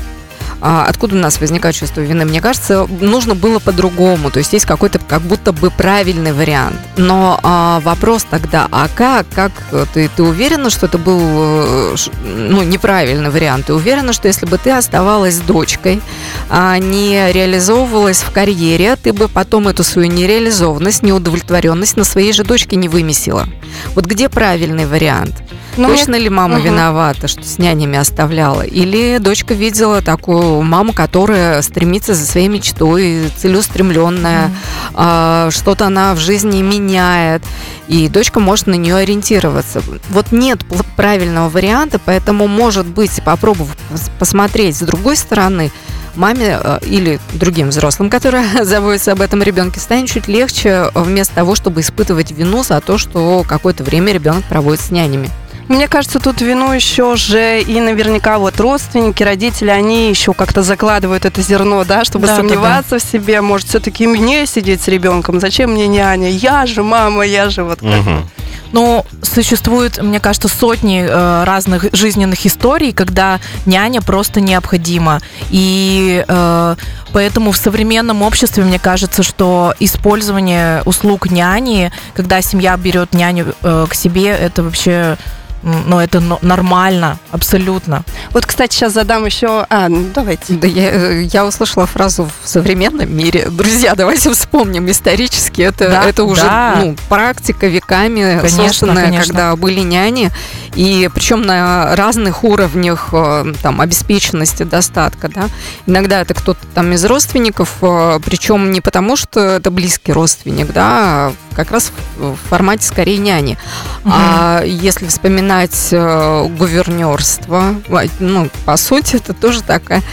А 0.61 0.85
откуда 0.87 1.15
у 1.15 1.19
нас 1.19 1.39
возникает 1.39 1.75
чувство 1.75 2.01
вины? 2.01 2.25
Мне 2.25 2.41
кажется, 2.41 2.87
нужно 2.99 3.35
было 3.35 3.59
по-другому. 3.59 4.31
То 4.31 4.39
есть 4.39 4.53
есть 4.53 4.65
какой-то 4.65 4.99
как 4.99 5.21
будто 5.21 5.51
бы 5.51 5.69
правильный 5.69 6.33
вариант. 6.33 6.77
Но 6.97 7.39
а, 7.43 7.79
вопрос 7.81 8.25
тогда, 8.29 8.67
а 8.71 8.87
как? 8.93 9.25
Как 9.35 9.51
ты, 9.93 10.09
ты 10.15 10.23
уверена, 10.23 10.69
что 10.69 10.87
это 10.87 10.97
был 10.97 11.19
э, 11.21 11.95
ну, 12.23 12.63
неправильный 12.63 13.29
вариант? 13.29 13.67
Ты 13.67 13.73
уверена, 13.73 14.13
что 14.13 14.27
если 14.27 14.45
бы 14.45 14.57
ты 14.57 14.71
оставалась 14.71 15.37
дочкой, 15.39 16.01
а 16.49 16.77
не 16.79 17.31
реализовывалась 17.31 18.21
в 18.23 18.31
карьере, 18.31 18.95
ты 18.95 19.13
бы 19.13 19.27
потом 19.27 19.67
эту 19.67 19.83
свою 19.83 20.09
нереализованность, 20.11 21.03
неудовлетворенность 21.03 21.97
на 21.97 22.03
своей 22.03 22.33
же 22.33 22.43
дочке 22.43 22.75
не 22.75 22.89
вымесила? 22.89 23.47
Вот 23.93 24.05
где 24.05 24.27
правильный 24.29 24.85
вариант? 24.87 25.35
Ну, 25.77 25.89
Точно 25.89 26.13
мне- 26.13 26.21
ли 26.21 26.29
мама 26.29 26.55
Мгм. 26.57 26.65
виновата, 26.65 27.27
что 27.27 27.43
с 27.43 27.59
нянями 27.59 27.99
оставляла? 27.99 28.63
Или 28.63 29.19
дочка 29.19 29.53
видела 29.53 30.01
такую 30.01 30.46
маму, 30.61 30.93
которая 30.93 31.61
стремится 31.61 32.13
за 32.13 32.25
своей 32.25 32.47
мечтой, 32.47 33.29
целеустремленная, 33.37 34.51
а, 34.93 35.49
что-то 35.51 35.87
она 35.87 36.13
в 36.13 36.19
жизни 36.19 36.61
меняет, 36.61 37.43
и 37.87 38.09
дочка 38.09 38.39
может 38.39 38.67
на 38.67 38.75
нее 38.75 38.95
ориентироваться. 38.95 39.81
Вот 40.09 40.31
нет 40.31 40.59
правильного 40.95 41.49
варианта, 41.49 41.99
поэтому, 42.03 42.47
может 42.47 42.85
быть, 42.85 43.21
попробовав 43.23 43.75
пос- 43.91 44.11
посмотреть 44.19 44.77
с 44.77 44.81
другой 44.81 45.15
стороны, 45.15 45.71
маме 46.17 46.59
э, 46.61 46.79
или 46.83 47.19
другим 47.33 47.69
взрослым, 47.69 48.09
которые 48.09 48.43
заботятся 48.65 49.13
об 49.13 49.21
этом 49.21 49.41
ребенке, 49.41 49.79
станет 49.79 50.09
чуть 50.09 50.27
легче 50.27 50.69
э, 50.69 50.89
вместо 50.95 51.35
того, 51.35 51.55
чтобы 51.55 51.81
испытывать 51.81 52.31
вину 52.31 52.63
за 52.63 52.81
то, 52.81 52.97
что 52.97 53.45
какое-то 53.47 53.83
время 53.83 54.11
ребенок 54.11 54.43
проводит 54.45 54.81
с 54.81 54.91
нянями. 54.91 55.29
Мне 55.67 55.87
кажется, 55.87 56.19
тут 56.19 56.41
вину 56.41 56.71
еще 56.71 57.15
же 57.15 57.61
и 57.61 57.79
наверняка 57.81 58.37
вот 58.37 58.59
родственники, 58.59 59.21
родители, 59.21 59.69
они 59.69 60.09
еще 60.09 60.33
как-то 60.33 60.63
закладывают 60.63 61.25
это 61.25 61.41
зерно, 61.41 61.83
да, 61.83 62.05
чтобы 62.05 62.27
Да, 62.27 62.35
да, 62.35 62.41
сомневаться 62.41 62.99
в 62.99 63.01
себе. 63.01 63.41
Может, 63.41 63.67
все-таки 63.67 64.07
мне 64.07 64.45
сидеть 64.45 64.81
с 64.81 64.87
ребенком? 64.87 65.39
Зачем 65.39 65.71
мне 65.71 65.87
няня? 65.87 66.29
Я 66.29 66.65
же 66.65 66.83
мама, 66.83 67.25
я 67.25 67.49
же 67.49 67.63
вот. 67.63 67.81
Мгм. 67.81 68.29
Ну, 68.71 69.05
существует, 69.21 70.01
мне 70.01 70.19
кажется, 70.19 70.47
сотни 70.47 71.05
э, 71.07 71.43
разных 71.43 71.85
жизненных 71.93 72.45
историй, 72.45 72.91
когда 72.91 73.39
няня 73.65 74.01
просто 74.01 74.41
необходима. 74.41 75.21
И 75.49 76.23
э, 76.27 76.75
поэтому 77.13 77.51
в 77.51 77.57
современном 77.57 78.21
обществе, 78.23 78.63
мне 78.63 78.79
кажется, 78.79 79.23
что 79.23 79.73
использование 79.79 80.81
услуг 80.85 81.29
няни, 81.29 81.91
когда 82.13 82.41
семья 82.41 82.75
берет 82.77 83.13
няню 83.13 83.53
э, 83.63 83.85
к 83.89 83.93
себе, 83.93 84.29
это 84.29 84.63
вообще 84.63 85.17
ну, 85.63 85.99
это 85.99 86.19
но- 86.19 86.39
нормально, 86.41 87.17
абсолютно. 87.31 88.03
Вот, 88.31 88.45
кстати, 88.45 88.75
сейчас 88.75 88.93
задам 88.93 89.25
еще... 89.25 89.65
А, 89.69 89.89
ну 89.89 90.05
давайте. 90.13 90.53
Да, 90.53 90.67
я, 90.67 90.89
э, 90.91 91.23
я 91.23 91.45
услышала 91.45 91.85
фразу 91.85 92.29
в 92.43 92.47
современном 92.47 93.13
мире. 93.15 93.47
Друзья, 93.49 93.95
давайте 93.95 94.31
вспомним 94.31 94.89
исторически. 94.89 95.61
Это, 95.61 95.89
Да, 95.89 96.03
это 96.03 96.23
уже 96.23 96.41
да. 96.43 96.75
ну, 96.77 96.95
практика 97.09 97.67
веками 97.67 98.39
Конечно, 98.39 98.67
созданная, 98.67 99.05
конечно. 99.05 99.25
когда 99.25 99.55
были 99.55 99.79
няни. 99.79 100.31
И 100.75 101.09
причем 101.13 101.41
на 101.41 101.95
разных 101.95 102.43
уровнях 102.43 103.09
э, 103.11 103.53
там, 103.63 103.81
обеспеченности, 103.81 104.63
достатка. 104.63 105.27
Да? 105.27 105.49
Иногда 105.87 106.21
это 106.21 106.33
кто-то 106.33 106.59
там 106.75 106.93
из 106.93 107.03
родственников, 107.03 107.77
э, 107.81 108.19
причем 108.23 108.71
не 108.71 108.81
потому, 108.81 109.15
что 109.15 109.39
это 109.39 109.71
близкий 109.71 110.13
родственник, 110.13 110.71
да, 110.71 110.83
а 110.87 111.33
как 111.55 111.71
раз 111.71 111.91
в 112.17 112.37
в 112.37 112.49
формате 112.49 112.85
скорее 112.85 113.17
няни. 113.17 113.57
А 114.05 114.63
если 114.63 115.07
вспоминать 115.07 115.46
э, 115.91 116.47
гувернерство, 116.57 117.75
ну, 118.19 118.49
по 118.65 118.77
сути, 118.77 119.15
это 119.15 119.33
тоже 119.33 119.63
такая 119.63 120.03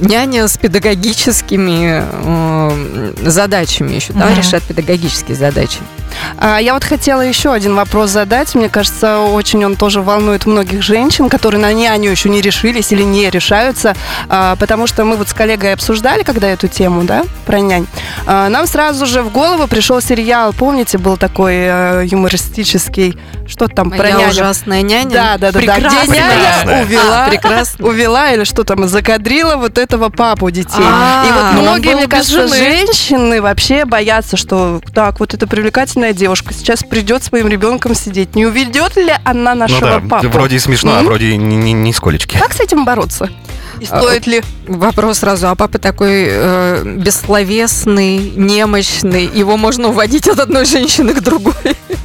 няня 0.00 0.48
с 0.48 0.56
педагогическими 0.56 2.02
э, 2.02 3.14
задачами 3.28 3.92
еще, 3.94 4.12
да, 4.12 4.34
решает 4.34 4.62
педагогические 4.64 5.36
задачи. 5.36 5.78
А, 6.38 6.58
я 6.58 6.74
вот 6.74 6.84
хотела 6.84 7.20
еще 7.20 7.52
один 7.52 7.74
вопрос 7.74 8.10
задать. 8.10 8.54
Мне 8.54 8.68
кажется, 8.68 9.20
очень 9.20 9.64
он 9.64 9.76
тоже 9.76 10.00
волнует 10.02 10.46
многих 10.46 10.82
женщин, 10.82 11.28
которые 11.28 11.60
на 11.60 11.72
няню 11.72 12.10
еще 12.10 12.28
не 12.28 12.40
решились 12.40 12.92
или 12.92 13.02
не 13.02 13.30
решаются. 13.30 13.94
А, 14.28 14.56
потому 14.56 14.86
что 14.86 15.04
мы 15.04 15.16
вот 15.16 15.28
с 15.28 15.32
коллегой 15.34 15.72
обсуждали, 15.72 16.22
когда 16.22 16.48
эту 16.48 16.68
тему, 16.68 17.02
да, 17.04 17.24
про 17.46 17.60
нянь. 17.60 17.86
А, 18.26 18.48
нам 18.48 18.66
сразу 18.66 19.06
же 19.06 19.22
в 19.22 19.30
голову 19.32 19.66
пришел 19.66 20.00
сериал, 20.00 20.52
помните, 20.52 20.98
был 20.98 21.16
такой 21.16 21.54
э, 21.56 22.02
юмористический, 22.06 23.18
что 23.46 23.68
там 23.68 23.90
про 23.90 23.98
Моя 23.98 24.16
няню? 24.16 24.30
ужасная 24.30 24.82
няня. 24.82 25.10
Да, 25.10 25.36
да, 25.38 25.52
да, 25.52 25.52
да. 25.52 25.60
Где 25.60 25.72
Прекрасная. 25.72 26.06
няня 26.18 26.34
Прекрасная. 26.34 26.84
увела, 26.84 27.24
А, 27.24 27.28
прекрасно. 27.28 27.86
увела 27.86 28.30
или 28.32 28.44
что 28.44 28.64
там, 28.64 28.88
закадрила 28.88 29.56
вот 29.56 29.78
этого 29.78 30.08
папу 30.08 30.50
детей. 30.50 30.74
А, 30.80 31.24
и 31.26 31.32
вот 31.32 31.42
он 31.42 31.56
многие, 31.62 31.94
мне 31.94 32.06
кажется, 32.06 32.46
женщины 32.48 33.40
вообще 33.42 33.84
боятся, 33.84 34.36
что 34.36 34.80
так, 34.94 35.20
вот 35.20 35.34
эта 35.34 35.46
привлекательная 36.04 36.12
девушка 36.12 36.52
сейчас 36.54 36.82
придет 36.82 37.22
с 37.22 37.26
своим 37.28 37.48
ребенком 37.48 37.94
сидеть. 37.94 38.34
Не 38.34 38.46
уведет 38.46 38.96
ли 38.96 39.12
она 39.24 39.54
Ну 39.54 39.60
нашего 39.60 39.80
да, 39.80 40.00
папу? 40.00 40.28
вроде 40.28 40.56
и 40.56 40.58
смешно, 40.58 40.96
а 40.96 40.98
М? 41.00 41.06
вроде 41.06 41.36
ни, 41.36 41.54
ни, 41.54 41.70
нисколечки. 41.70 42.36
Как 42.38 42.52
с 42.52 42.60
этим 42.60 42.84
бороться? 42.84 43.30
И 43.80 43.86
А, 43.90 43.98
стоит 43.98 44.26
ли? 44.26 44.42
Вопрос 44.68 45.18
сразу, 45.18 45.48
а 45.48 45.54
папа 45.54 45.78
такой 45.78 46.26
э, 46.28 46.82
бессловесный, 46.96 48.30
немощный, 48.36 49.26
его 49.26 49.56
можно 49.56 49.88
уводить 49.88 50.28
от 50.28 50.38
одной 50.40 50.64
женщины 50.66 51.12
к 51.14 51.20
другой. 51.20 51.54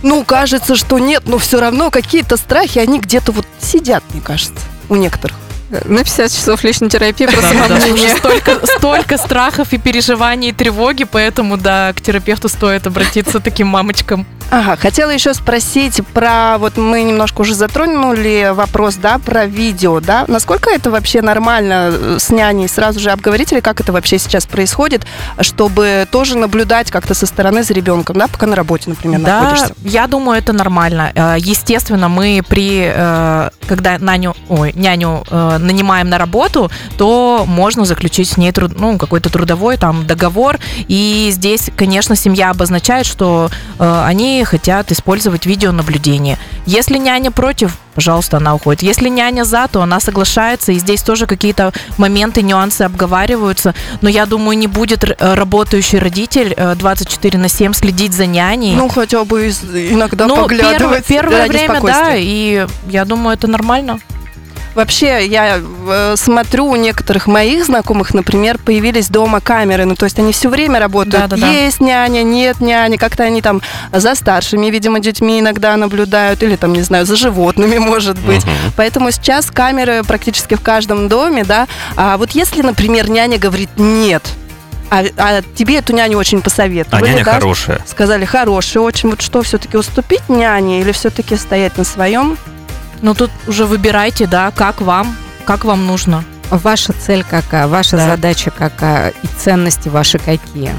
Ну, 0.02 0.24
кажется, 0.24 0.76
что 0.76 0.98
нет, 0.98 1.24
но 1.26 1.38
все 1.38 1.60
равно 1.60 1.92
какие-то 1.92 2.38
страхи, 2.38 2.80
они 2.80 3.00
где-то 3.00 3.32
вот 3.34 3.46
сидят, 3.62 4.04
мне 4.14 4.22
кажется, 4.22 4.54
у 4.88 4.96
некоторых. 4.96 5.38
На 5.86 6.04
50 6.04 6.32
часов 6.32 6.64
личной 6.64 6.90
терапии 6.90 7.26
про 7.28 7.42
Да, 7.42 7.68
да, 7.68 8.18
столько, 8.18 8.66
столько 8.66 9.18
страхов 9.18 9.72
и 9.74 9.78
переживаний 9.78 10.50
и 10.50 10.52
тревоги, 10.52 11.04
поэтому 11.04 11.58
да, 11.58 11.94
к 11.94 12.02
терапевту 12.02 12.50
стоит 12.50 12.88
обратиться 12.88 13.40
таким 13.40 13.68
мамочкам. 13.68 14.26
Ага, 14.52 14.78
хотела 14.78 15.12
еще 15.12 15.36
спросить 15.36 16.02
про, 16.12 16.58
вот 16.58 16.76
мы 16.76 17.04
немножко 17.04 17.42
уже 17.42 17.54
затронули 17.54 18.50
вопрос, 18.52 18.96
да, 18.96 19.20
про 19.20 19.46
видео, 19.46 20.00
да, 20.00 20.26
насколько 20.28 20.72
это 20.72 20.90
вообще 20.90 21.22
нормально 21.22 21.92
э, 21.94 22.18
с 22.20 22.32
няней, 22.32 22.68
сразу 22.68 23.00
же 23.00 23.12
обговорить, 23.12 23.52
или 23.54 23.60
как 23.60 23.80
это 23.80 23.92
вообще 23.92 24.18
сейчас 24.18 24.48
происходит, 24.48 25.06
чтобы 25.42 26.08
тоже 26.10 26.36
наблюдать 26.36 26.90
как-то 26.90 27.14
со 27.14 27.28
стороны 27.28 27.62
за 27.62 27.76
ребенком, 27.76 28.18
да, 28.18 28.28
пока 28.28 28.48
на 28.48 28.56
работе, 28.56 28.90
например, 28.90 29.20
Да, 29.20 29.42
находишься. 29.42 29.76
я 29.84 30.08
думаю, 30.08 30.40
это 30.40 30.52
нормально. 30.52 31.12
Э, 31.14 31.36
Естественно, 31.38 32.10
мы 32.10 32.42
при, 32.50 32.92
э, 32.92 33.50
когда 33.68 33.98
няню, 34.00 34.36
ой, 34.48 34.74
няню 34.76 35.24
нанимаем 35.60 36.10
на 36.10 36.18
работу, 36.18 36.72
то 36.98 37.44
можно 37.48 37.86
заключить 37.86 38.30
с 38.30 38.38
ней 38.38 38.52
труд- 38.52 38.76
ну, 38.80 38.98
какой-то 38.98 39.30
трудовой 39.30 39.78
там 39.78 40.06
договор. 40.08 40.60
И 40.88 41.30
здесь, 41.32 41.70
конечно, 41.76 42.16
семья 42.16 42.50
обозначает, 42.52 43.06
что 43.06 43.50
э, 43.80 44.04
они 44.06 44.44
хотят 44.46 44.92
использовать 44.92 45.46
видеонаблюдение. 45.46 46.38
Если 46.66 46.98
няня 46.98 47.32
против, 47.32 47.78
пожалуйста, 47.96 48.38
она 48.38 48.56
уходит. 48.56 48.84
Если 48.84 49.10
няня 49.10 49.44
за, 49.44 49.68
то 49.72 49.82
она 49.82 50.00
соглашается. 50.00 50.72
И 50.72 50.80
здесь 50.80 51.02
тоже 51.02 51.26
какие-то 51.26 51.74
моменты, 51.98 52.42
нюансы 52.42 52.84
обговариваются. 52.84 53.74
Но 54.02 54.10
я 54.10 54.26
думаю, 54.26 54.58
не 54.58 54.68
будет 54.68 55.04
э, 55.04 55.34
работающий 55.34 56.00
родитель 56.00 56.54
э, 56.56 56.76
24 56.76 57.38
на 57.38 57.50
7 57.50 57.74
следить 57.74 58.14
за 58.14 58.26
няней. 58.26 58.76
Ну, 58.76 58.88
хотя 58.90 59.24
бы 59.26 59.50
иногда 59.50 60.26
Ну, 60.28 60.36
первое, 60.36 60.48
поглядывать 60.48 61.06
первое 61.06 61.40
ради 61.40 61.50
время, 61.52 61.82
да, 61.82 62.16
и 62.16 62.68
я 62.90 63.06
думаю, 63.06 63.36
это 63.36 63.48
нормально. 63.48 64.00
Вообще, 64.76 65.26
я 65.26 65.60
э, 65.60 66.16
смотрю, 66.16 66.68
у 66.68 66.76
некоторых 66.76 67.28
моих 67.28 67.66
знакомых, 67.66 68.14
например, 68.14 68.58
появились 68.58 69.10
дома 69.10 69.42
камеры. 69.42 69.86
Ну, 69.86 69.96
то 69.96 70.06
есть 70.06 70.20
они 70.20 70.32
все 70.32 70.50
время 70.50 70.80
работают. 70.80 71.30
Да-да-да. 71.30 71.52
Есть 71.52 71.80
няня, 71.80 72.24
нет 72.24 72.62
няни. 72.62 72.98
Как-то 72.98 73.24
они 73.24 73.42
там 73.42 73.62
за 73.92 74.16
старшими, 74.16 74.68
видимо, 74.68 75.00
детьми 75.00 75.40
иногда 75.40 75.76
наблюдают. 75.76 76.44
Или 76.44 76.56
там, 76.56 76.74
не 76.74 76.82
знаю, 76.82 77.06
за 77.06 77.16
животными, 77.16 77.78
может 77.80 78.20
быть. 78.20 78.46
Мгм. 78.46 78.54
Поэтому 78.76 79.12
сейчас 79.12 79.50
камеры 79.52 80.04
практически 80.04 80.56
в 80.56 80.62
каждом 80.62 81.10
доме, 81.10 81.44
да. 81.44 81.68
А 81.96 82.18
вот 82.18 82.32
если, 82.32 82.62
например, 82.62 83.10
няня 83.10 83.38
говорит 83.40 83.70
«нет», 83.78 84.24
а, 84.92 85.04
а 85.18 85.42
тебе 85.56 85.78
эту 85.78 85.94
няню 85.94 86.18
очень 86.18 86.40
А 86.40 86.42
посоветовали, 86.42 87.10
няня 87.12 87.24
да? 87.24 87.34
хорошая. 87.34 87.80
Сказали, 87.86 88.26
хорошая 88.26 88.82
очень. 88.82 89.10
Вот 89.10 89.22
что, 89.22 89.42
все-таки 89.44 89.78
уступить 89.78 90.28
няне 90.30 90.82
или 90.82 90.92
все-таки 90.92 91.36
стоять 91.36 91.78
на 91.78 91.84
своем? 91.84 92.38
Ну, 93.02 93.14
тут 93.14 93.32
уже 93.48 93.66
выбирайте, 93.66 94.28
да, 94.28 94.52
как 94.56 94.82
вам, 94.82 95.16
как 95.46 95.66
вам 95.66 95.86
нужно. 95.88 96.24
Ваша 96.50 96.94
цель 96.94 97.24
какая? 97.30 97.68
Ваша 97.68 97.98
Да. 97.98 98.08
задача 98.10 98.52
какая? 98.52 99.10
И 99.24 99.28
ценности 99.38 99.88
ваши 99.90 100.18
какие? 100.18 100.74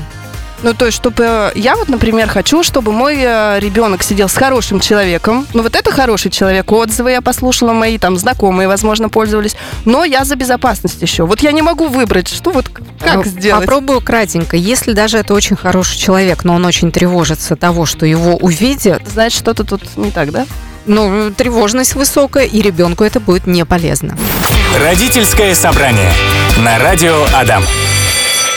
Ну, 0.63 0.75
то 0.75 0.85
есть, 0.85 0.97
чтобы 0.99 1.51
я 1.55 1.75
вот, 1.77 1.89
например, 1.89 2.29
хочу, 2.29 2.63
чтобы 2.63 2.93
мой 2.93 3.17
э, 3.19 3.59
ребенок 3.61 4.03
сидел 4.03 4.29
с 4.29 4.35
хорошим 4.35 4.79
человеком. 4.79 5.47
Ну, 5.55 5.63
вот 5.63 5.75
это 5.75 5.91
хороший 5.91 6.31
человек. 6.31 6.71
Отзывы 6.71 7.13
я 7.13 7.23
послушала 7.23 7.73
мои, 7.73 7.97
там, 7.97 8.19
знакомые, 8.19 8.69
возможно, 8.69 9.09
пользовались. 9.09 9.57
Но 9.87 10.05
я 10.05 10.25
за 10.27 10.37
безопасность 10.37 11.01
еще. 11.01 11.25
Вот 11.25 11.41
я 11.41 11.53
не 11.53 11.63
могу 11.63 11.87
выбрать, 11.89 12.29
что 12.29 12.51
вот 12.51 12.69
как 12.69 13.25
Э, 13.27 13.29
сделать. 13.31 13.65
Попробую 13.65 14.03
кратенько. 14.03 14.59
Если 14.59 14.93
даже 14.93 15.17
это 15.17 15.33
очень 15.33 15.57
хороший 15.57 15.97
человек, 15.97 16.45
но 16.45 16.57
он 16.57 16.65
очень 16.67 16.93
тревожится 16.93 17.57
того, 17.57 17.87
что 17.87 18.05
его 18.05 18.37
увидят, 18.37 19.03
Значит, 19.11 19.39
что-то 19.39 19.65
тут 19.65 19.97
не 19.97 20.11
так, 20.11 20.31
да? 20.31 20.45
Ну, 20.87 21.31
тревожность 21.31 21.95
высокая, 21.95 22.45
и 22.45 22.63
ребенку 22.63 23.05
это 23.05 23.21
будет 23.21 23.47
не 23.47 23.65
полезно. 23.65 24.17
Родительское 24.85 25.55
собрание 25.55 26.13
на 26.59 26.79
радио 26.79 27.25
Адам. 27.35 27.65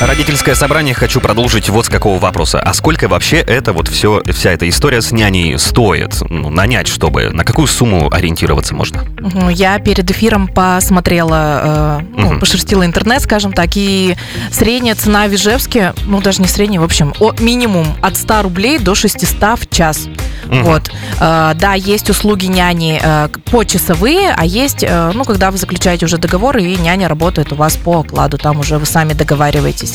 Родительское 0.06 0.54
собрание 0.54 0.94
хочу 0.94 1.22
продолжить 1.22 1.70
вот 1.70 1.86
с 1.86 1.90
какого 1.90 2.20
вопроса. 2.20 2.60
А 2.60 2.74
сколько 2.74 3.08
вообще 3.08 3.38
это 3.38 3.72
вот 3.72 3.88
все, 3.88 4.22
вся 4.34 4.52
эта 4.52 4.68
история 4.68 5.02
с 5.02 5.12
няней 5.14 5.58
стоит? 5.58 6.18
Ну, 6.30 6.50
нанять, 6.50 6.88
чтобы... 6.88 7.30
На 7.30 7.46
какую 7.46 7.68
сумму 7.68 8.10
ориентироваться 8.14 8.76
можно? 8.76 9.06
Я 9.50 9.80
перед 9.80 10.10
эфиром 10.12 10.48
посмотрела, 10.50 12.00
э, 12.02 12.06
ну, 12.18 12.28
Мгм. 12.32 12.40
пошерстила 12.42 12.86
интернет, 12.86 13.22
скажем 13.22 13.54
так, 13.54 13.70
и 13.76 14.18
средняя 14.52 14.96
цена 14.96 15.28
в 15.28 15.34
Ижевске, 15.36 15.94
ну, 16.06 16.20
даже 16.22 16.42
не 16.42 16.48
средняя, 16.50 16.82
в 16.82 16.84
общем, 16.84 17.14
о- 17.20 17.32
минимум 17.40 17.88
от 18.02 18.18
100 18.18 18.42
рублей 18.42 18.80
до 18.80 18.96
600 18.96 19.56
в 19.58 19.70
час. 19.70 20.08
Мгм. 20.48 20.64
Вот. 20.64 20.92
Э, 21.22 21.54
да, 21.56 21.74
есть 21.76 22.10
услуги 22.10 22.48
няни 22.48 23.00
э, 23.02 23.30
почасовые, 23.50 24.34
а 24.36 24.46
есть, 24.46 24.84
э, 24.84 25.12
ну, 25.14 25.24
когда 25.24 25.50
вы 25.50 25.58
заключаете 25.58 26.06
уже 26.06 26.18
договор, 26.18 26.58
и 26.58 26.76
няня 26.76 27.08
работает 27.08 27.54
у 27.54 27.56
вас 27.56 27.78
по 27.78 28.02
окладу, 28.02 28.38
там 28.38 28.60
уже 28.60 28.78
вы 28.78 28.86
сами 28.86 29.14
договариваетесь. 29.14 29.93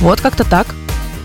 Вот 0.00 0.20
как-то 0.20 0.44
так. 0.44 0.66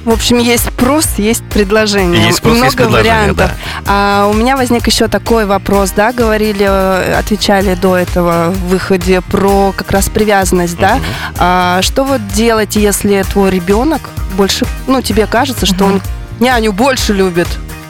В 0.05 0.09
общем, 0.09 0.37
есть 0.37 0.65
спрос, 0.67 1.07
есть 1.17 1.43
предложение. 1.45 2.25
Есть 2.25 2.39
спрос, 2.39 2.55
Много 2.55 2.65
есть 2.65 2.75
предложение, 2.77 3.31
вариантов. 3.33 3.51
А 3.87 4.27
у 4.29 4.33
меня 4.33 4.57
возник 4.57 4.85
еще 4.85 5.07
такой 5.07 5.45
вопрос, 5.45 5.91
да, 5.91 6.11
говорили, 6.11 6.65
э, 6.69 7.17
отвечали 7.17 7.75
до 7.75 7.95
этого 7.95 8.49
в 8.49 8.67
выходе 8.67 9.21
про 9.21 9.71
как 9.71 9.91
раз 9.91 10.09
привязанность, 10.09 10.77
да. 10.77 10.95
Мгм. 10.95 11.03
А 11.37 11.81
что 11.83 12.03
вот 12.03 12.19
делать, 12.33 12.75
если 12.75 13.23
твой 13.31 13.49
ребенок 13.49 14.01
больше, 14.35 14.65
ну, 14.87 15.01
тебе 15.01 15.25
кажется, 15.25 15.65
что 15.65 15.85
Мгм. 15.85 15.93
он 15.93 16.01
няню 16.41 16.73
больше 16.73 17.13
любит, 17.13 17.47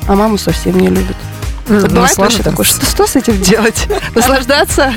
а 0.08 0.13
маму 0.13 0.38
совсем 0.38 0.77
не 0.80 0.89
любит? 0.89 1.15
Вот 1.68 1.89
бывает 1.92 2.15
вообще 2.18 2.44
такое, 2.44 2.65
что, 2.65 2.86
что 2.86 3.08
с 3.08 3.15
этим 3.15 3.42
делать? 3.42 3.88
Наслаждаться? 4.15 4.94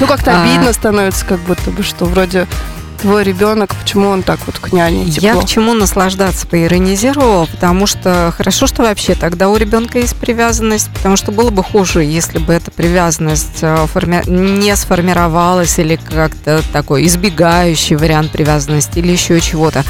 Ну, 0.00 0.06
как-то 0.08 0.32
А. 0.32 0.42
обидно 0.42 0.72
становится, 0.72 1.24
как 1.26 1.38
будто 1.40 1.70
бы, 1.70 1.84
что 1.84 2.06
вроде 2.06 2.48
твой 2.96 3.22
ребенок, 3.24 3.74
почему 3.74 4.08
он 4.08 4.22
так 4.22 4.40
вот 4.46 4.58
к 4.58 4.72
няне 4.72 5.04
Я 5.04 5.32
тепло? 5.32 5.42
к 5.42 5.44
чему 5.46 5.74
наслаждаться 5.74 6.46
поиронизировала, 6.46 7.46
потому 7.46 7.86
что 7.86 8.32
хорошо, 8.36 8.66
что 8.66 8.82
вообще 8.82 9.14
тогда 9.14 9.48
у 9.48 9.56
ребенка 9.56 9.98
есть 9.98 10.16
привязанность, 10.16 10.90
потому 10.90 11.16
что 11.16 11.32
было 11.32 11.50
бы 11.50 11.62
хуже, 11.62 12.02
если 12.04 12.38
бы 12.38 12.52
эта 12.52 12.70
привязанность 12.70 13.58
э, 13.62 13.86
форми- 13.92 14.28
не 14.28 14.74
сформировалась 14.76 15.78
или 15.78 15.96
как-то 15.96 16.62
такой 16.72 17.06
избегающий 17.06 17.96
вариант 17.96 18.32
привязанности 18.32 18.98
или 18.98 19.12
еще 19.12 19.40
чего-то. 19.40 19.84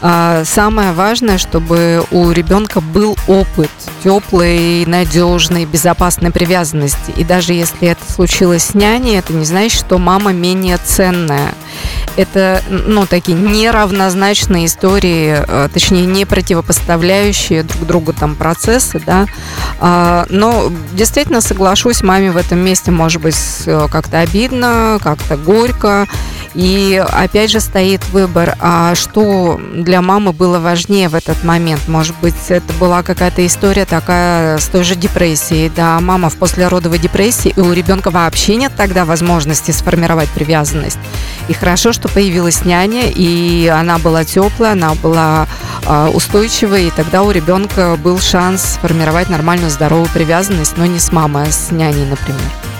А, 0.00 0.44
Самое 0.44 0.92
важное, 0.92 1.38
чтобы 1.38 2.04
у 2.10 2.30
ребенка 2.30 2.80
был 2.80 3.16
опыт 3.26 3.70
теплой, 4.04 4.84
надежной, 4.86 5.64
безопасной 5.64 6.30
привязанности. 6.30 7.12
И 7.16 7.24
даже 7.24 7.52
если 7.54 7.88
это 7.88 8.12
случилось 8.12 8.64
с 8.64 8.74
няней, 8.74 9.18
это 9.18 9.32
не 9.32 9.44
значит, 9.44 9.78
что 9.78 9.98
мама 9.98 10.32
менее 10.32 10.78
ценная 10.84 11.54
это, 12.16 12.41
ну, 12.68 13.06
такие 13.06 13.36
неравнозначные 13.36 14.66
истории, 14.66 15.36
э, 15.38 15.68
точнее, 15.72 16.06
не 16.06 16.24
противопоставляющие 16.24 17.62
друг 17.62 17.86
другу 17.86 18.12
там 18.12 18.34
процессы, 18.36 19.00
да. 19.04 19.26
А, 19.80 20.26
Но 20.28 20.70
действительно 20.92 21.40
соглашусь, 21.40 22.02
маме 22.02 22.30
в 22.30 22.36
этом 22.36 22.58
месте 22.58 22.90
может 22.90 23.22
быть 23.22 23.36
э, 23.66 23.88
как-то 23.90 24.20
обидно, 24.20 24.98
как-то 25.02 25.36
горько. 25.36 26.06
И 26.54 27.02
опять 27.10 27.50
же 27.50 27.60
стоит 27.60 28.04
выбор, 28.08 28.56
а 28.60 28.94
что 28.94 29.58
для 29.74 30.02
мамы 30.02 30.32
было 30.32 30.58
важнее 30.58 31.08
в 31.08 31.14
этот 31.14 31.44
момент? 31.44 31.88
Может 31.88 32.14
быть, 32.20 32.34
это 32.48 32.72
была 32.74 33.02
какая-то 33.02 33.44
история 33.46 33.86
такая 33.86 34.58
с 34.58 34.66
той 34.66 34.84
же 34.84 34.94
депрессией, 34.94 35.70
да, 35.74 35.98
мама 36.00 36.28
в 36.28 36.36
послеродовой 36.36 36.98
депрессии, 36.98 37.52
и 37.56 37.60
у 37.60 37.72
ребенка 37.72 38.10
вообще 38.10 38.56
нет 38.56 38.72
тогда 38.76 39.04
возможности 39.04 39.70
сформировать 39.70 40.28
привязанность. 40.30 40.98
И 41.48 41.54
хорошо, 41.54 41.92
что 41.92 42.08
появилась 42.08 42.64
няня, 42.64 43.04
и 43.08 43.66
она 43.68 43.98
была 43.98 44.24
теплая, 44.24 44.72
она 44.72 44.94
была 44.94 45.46
а, 45.86 46.10
устойчивой, 46.10 46.88
и 46.88 46.90
тогда 46.90 47.22
у 47.22 47.30
ребенка 47.30 47.96
был 48.02 48.18
шанс 48.20 48.74
сформировать 48.74 49.28
нормальную 49.30 49.70
здоровую 49.70 50.08
привязанность, 50.12 50.76
но 50.76 50.86
не 50.86 50.98
с 50.98 51.12
мамой, 51.12 51.44
а 51.44 51.52
с 51.52 51.70
няней, 51.70 52.04
например. 52.04 52.71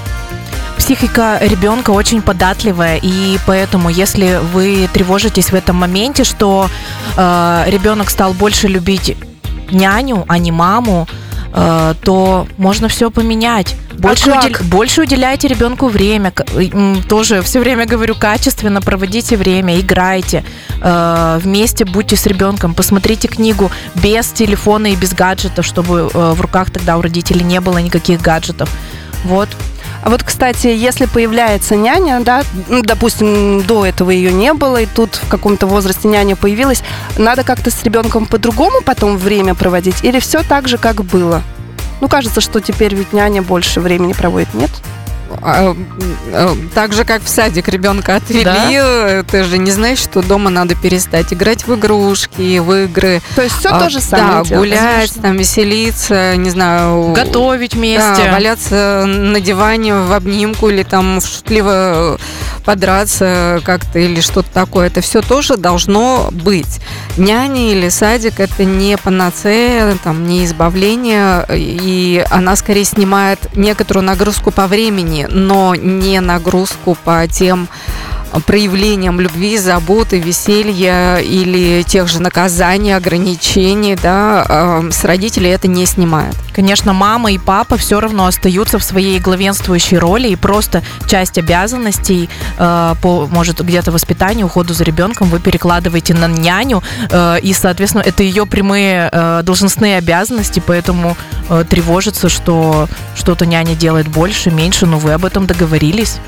Психика 0.83 1.38
ребенка 1.40 1.90
очень 1.90 2.23
податливая, 2.23 2.99
и 3.01 3.38
поэтому, 3.47 3.88
если 3.88 4.40
вы 4.53 4.88
тревожитесь 4.92 5.53
в 5.53 5.55
этом 5.55 5.77
моменте, 5.77 6.25
что 6.25 6.68
э, 7.16 7.64
ребенок 7.68 8.11
стал 8.11 8.33
больше 8.33 8.66
любить 8.66 9.16
няню, 9.71 10.25
а 10.27 10.38
не 10.38 10.51
маму, 10.51 11.07
э, 11.55 11.95
то 12.03 12.49
можно 12.57 12.88
все 12.88 13.12
поменять. 13.12 13.77
Больше, 13.92 14.31
как? 14.33 14.45
удел- 14.45 14.64
больше 14.64 15.03
уделяйте 15.03 15.47
ребенку 15.47 15.87
время. 15.87 16.33
М, 16.57 17.01
Тоже 17.09 17.42
все 17.42 17.61
время 17.61 17.87
говорю, 17.87 18.16
качественно 18.16 18.81
проводите 18.81 19.37
время, 19.37 19.79
играйте. 19.79 20.42
э, 20.81 21.38
вместе 21.40 21.85
будьте 21.85 22.16
с 22.16 22.27
ребенком. 22.27 22.75
Посмотрите 22.75 23.29
книгу 23.29 23.71
без 23.95 24.27
телефона 24.33 24.88
и 24.88 24.97
без 24.97 25.14
гаджетов, 25.14 25.64
чтобы 25.64 26.11
э, 26.12 26.33
в 26.33 26.40
руках 26.40 26.73
тогда 26.73 26.99
у 26.99 27.03
родителей 27.03 27.45
не 27.45 27.61
было 27.61 27.79
никаких 27.79 28.21
гаджетов. 28.21 28.68
Вот. 29.25 29.49
А 30.03 30.11
вот, 30.11 30.25
кстати, 30.25 30.67
если 30.67 31.07
появляется 31.07 31.77
няня, 31.77 32.21
да, 32.21 32.43
ну, 32.69 32.83
допустим, 32.83 33.62
до 33.62 33.87
этого 33.87 34.11
ее 34.11 34.33
не 34.33 34.53
было, 34.53 34.83
и 34.83 34.87
тут 34.87 35.15
в 35.15 35.29
каком-то 35.29 35.69
возрасте 35.69 36.09
няня 36.09 36.35
появилась, 36.35 36.83
надо 37.17 37.45
как-то 37.45 37.71
с 37.71 37.85
ребенком 37.85 38.27
по-другому 38.27 38.81
потом 38.85 39.17
время 39.17 39.55
проводить, 39.55 40.03
или 40.03 40.19
все 40.19 40.43
так 40.43 40.67
же, 40.67 40.77
как 40.77 41.05
было? 41.05 41.43
Ну, 42.01 42.09
кажется, 42.09 42.41
что 42.41 42.61
теперь 42.61 42.97
ведь 42.97 43.12
няня 43.12 43.43
больше 43.43 43.81
времени 43.81 44.12
проводит, 44.12 44.53
нет? 44.55 44.71
А, 45.40 45.75
э, 46.33 46.55
Так 46.75 46.92
же, 46.92 47.05
как 47.05 47.23
в 47.23 47.29
садик 47.29 47.68
ребенка 47.68 48.16
отвели, 48.16 48.45
Да. 48.45 49.23
ты 49.31 49.45
же 49.45 49.59
не 49.59 49.71
знаешь, 49.71 49.99
что 49.99 50.23
дома 50.23 50.51
надо 50.51 50.75
перестать 50.75 51.33
играть 51.33 51.66
в 51.66 51.75
игрушки, 51.75 52.59
в 52.59 52.85
игры. 52.85 53.23
То 53.37 53.42
есть 53.42 53.57
все 53.59 53.71
А, 53.71 53.79
то 53.81 53.90
же 53.90 54.01
самое. 54.01 54.42
Да, 54.42 54.45
делать. 54.45 54.68
гулять, 54.68 55.12
там, 55.23 55.37
веселиться, 55.37 56.37
не 56.37 56.51
знаю. 56.51 57.12
Готовить 57.12 57.75
вместе. 57.75 58.25
Да, 58.25 58.33
валяться 58.33 59.05
на 59.07 59.40
диване 59.40 59.95
в 59.95 60.12
обнимку 60.12 60.68
или 60.68 60.83
там 60.83 61.21
шутливо 61.21 62.18
подраться 62.62 63.61
как-то 63.64 63.98
или 63.98 64.20
что-то 64.20 64.51
такое. 64.53 64.87
Это 64.87 65.01
все 65.01 65.22
тоже 65.22 65.57
должно 65.57 66.29
быть. 66.31 66.81
Няня 67.16 67.72
или 67.72 67.88
садик 67.88 68.40
это 68.40 68.64
не 68.64 68.96
панацея, 68.96 69.96
там, 70.03 70.27
не 70.27 70.44
избавление, 70.44 71.44
и 71.51 72.25
она 72.31 72.57
скорее 72.57 72.85
снимает 72.85 73.55
некоторую 73.55 74.05
нагрузку 74.05 74.51
по 74.51 74.66
времени, 74.66 75.27
но 75.31 75.75
не 75.75 76.20
нагрузку 76.20 76.96
по 77.05 77.27
тем 77.29 77.68
проявлением 78.40 79.21
любви, 79.21 79.59
заботы, 79.59 80.18
веселья 80.18 81.16
или 81.18 81.83
тех 81.83 82.09
же 82.09 82.21
наказаний, 82.21 82.97
ограничений, 82.97 83.97
да, 84.01 84.47
э, 84.49 84.90
с 84.90 85.05
родителей 85.05 85.51
это 85.51 85.68
не 85.68 85.87
снимает. 85.87 86.35
Конечно, 86.55 86.92
мама 86.92 87.33
и 87.33 87.38
папа 87.38 87.77
все 87.77 88.01
равно 88.01 88.27
остаются 88.27 88.79
в 88.79 88.85
своей 88.85 89.18
главенствующей 89.18 89.99
роли, 89.99 90.29
и 90.29 90.37
просто 90.37 90.83
часть 91.09 91.38
обязанностей 91.38 92.29
э, 92.59 92.95
по, 93.01 93.27
может, 93.27 93.61
где-то 93.61 93.92
воспитанию, 93.92 94.47
уходу 94.47 94.75
за 94.75 94.85
ребенком 94.85 95.29
вы 95.29 95.40
перекладываете 95.40 96.14
на 96.14 96.29
няню, 96.29 96.83
э, 97.11 97.38
и, 97.42 97.53
соответственно, 97.53 98.03
это 98.03 98.23
ее 98.23 98.47
прямые 98.47 99.09
э, 99.12 99.42
должностные 99.42 99.99
обязанности, 99.99 100.62
поэтому 100.64 101.16
тревожится, 101.68 102.29
что 102.29 102.88
что-то 103.14 103.45
няня 103.45 103.75
делает 103.75 104.09
больше, 104.09 104.51
меньше, 104.51 104.87
но 104.87 104.99
вы 104.99 105.12
об 105.12 105.25
этом 105.25 105.47
договорились. 105.47 106.18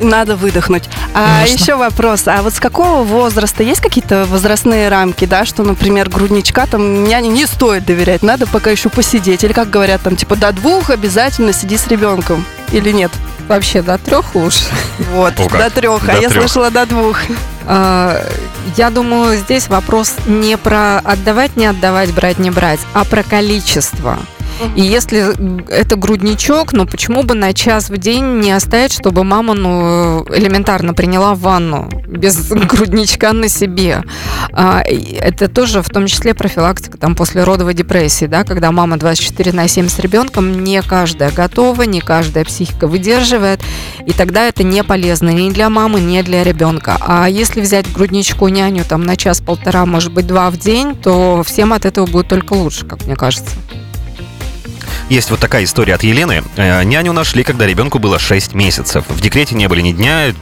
Надо 0.00 0.36
выдохнуть. 0.36 0.84
А 1.14 1.40
Конечно. 1.42 1.62
еще 1.62 1.76
вопрос, 1.76 2.22
а 2.26 2.42
вот 2.42 2.54
с 2.54 2.60
какого 2.60 3.02
возраста 3.04 3.62
есть 3.62 3.80
какие-то 3.80 4.24
возрастные 4.28 4.88
рамки, 4.88 5.24
да, 5.26 5.44
что, 5.44 5.62
например, 5.62 6.08
грудничка 6.08 6.66
там 6.66 7.04
няне 7.04 7.28
не 7.28 7.46
стоит 7.46 7.84
доверять, 7.84 8.22
надо 8.22 8.46
пока 8.46 8.70
еще 8.70 8.88
посидеть, 8.88 9.44
или 9.44 9.52
как 9.52 9.68
говорят 9.70 10.00
там, 10.02 10.16
типа 10.16 10.36
до 10.36 10.52
двух 10.52 10.90
обязательно 10.90 11.52
сиди 11.52 11.76
с 11.76 11.86
ребенком, 11.88 12.44
или 12.72 12.90
нет? 12.92 13.10
Вообще 13.48 13.82
до 13.82 13.98
трех 13.98 14.34
лучше. 14.34 14.64
Вот, 15.12 15.34
О, 15.40 15.48
до 15.48 15.70
трех, 15.70 16.06
До 16.06 16.12
а 16.12 16.14
я 16.14 16.28
трех. 16.28 16.42
слышала 16.42 16.70
до 16.70 16.86
двух. 16.86 17.18
А, 17.66 18.24
Я 18.76 18.90
думаю, 18.90 19.36
здесь 19.38 19.68
вопрос 19.68 20.14
не 20.26 20.56
про 20.56 20.98
отдавать, 21.00 21.56
не 21.56 21.66
отдавать, 21.66 22.12
брать, 22.12 22.38
не 22.38 22.50
брать, 22.50 22.80
а 22.94 23.04
про 23.04 23.22
количество. 23.24 24.18
И 24.76 24.82
если 24.82 25.70
это 25.70 25.96
грудничок, 25.96 26.72
ну 26.72 26.86
почему 26.86 27.22
бы 27.22 27.34
на 27.34 27.52
час 27.52 27.90
в 27.90 27.96
день 27.96 28.40
не 28.40 28.52
оставить, 28.52 28.92
чтобы 28.92 29.24
мама 29.24 29.54
ну, 29.54 30.24
элементарно 30.30 30.94
приняла 30.94 31.34
ванну 31.34 31.88
без 32.06 32.48
грудничка 32.50 33.32
на 33.32 33.48
себе. 33.48 34.02
А, 34.52 34.82
это 34.82 35.48
тоже 35.48 35.82
в 35.82 35.88
том 35.88 36.06
числе 36.06 36.34
профилактика 36.34 36.98
там, 36.98 37.14
после 37.14 37.44
родовой 37.44 37.74
депрессии, 37.74 38.26
да, 38.26 38.44
когда 38.44 38.72
мама 38.72 38.96
24 38.98 39.52
на 39.52 39.68
7 39.68 39.88
с 39.88 39.98
ребенком, 39.98 40.62
не 40.62 40.82
каждая 40.82 41.30
готова, 41.30 41.82
не 41.82 42.00
каждая 42.00 42.44
психика 42.44 42.86
выдерживает, 42.86 43.60
и 44.06 44.12
тогда 44.12 44.48
это 44.48 44.62
не 44.62 44.82
полезно 44.84 45.30
ни 45.30 45.50
для 45.50 45.70
мамы, 45.70 46.00
ни 46.00 46.20
для 46.22 46.44
ребенка. 46.44 46.96
А 47.00 47.28
если 47.28 47.60
взять 47.60 47.90
грудничку 47.92 48.48
няню 48.48 48.84
там 48.84 49.04
на 49.04 49.16
час-полтора, 49.16 49.86
может 49.86 50.12
быть, 50.12 50.26
два 50.26 50.50
в 50.50 50.58
день, 50.58 50.94
то 50.94 51.42
всем 51.44 51.72
от 51.72 51.84
этого 51.84 52.06
будет 52.06 52.28
только 52.28 52.54
лучше, 52.54 52.86
как 52.86 53.06
мне 53.06 53.16
кажется. 53.16 53.54
Есть 55.10 55.30
вот 55.30 55.40
такая 55.40 55.64
история 55.64 55.96
от 55.96 56.04
Елены. 56.04 56.44
Э, 56.56 56.84
Няню 56.84 57.12
нашли, 57.12 57.42
когда 57.42 57.66
ребенку 57.66 57.98
было 57.98 58.20
6 58.20 58.54
месяцев. 58.54 59.04
В 59.08 59.20
декрете 59.20 59.56
не 59.56 59.66
были 59.66 59.80
ни 59.80 59.90
дня, 59.90 60.32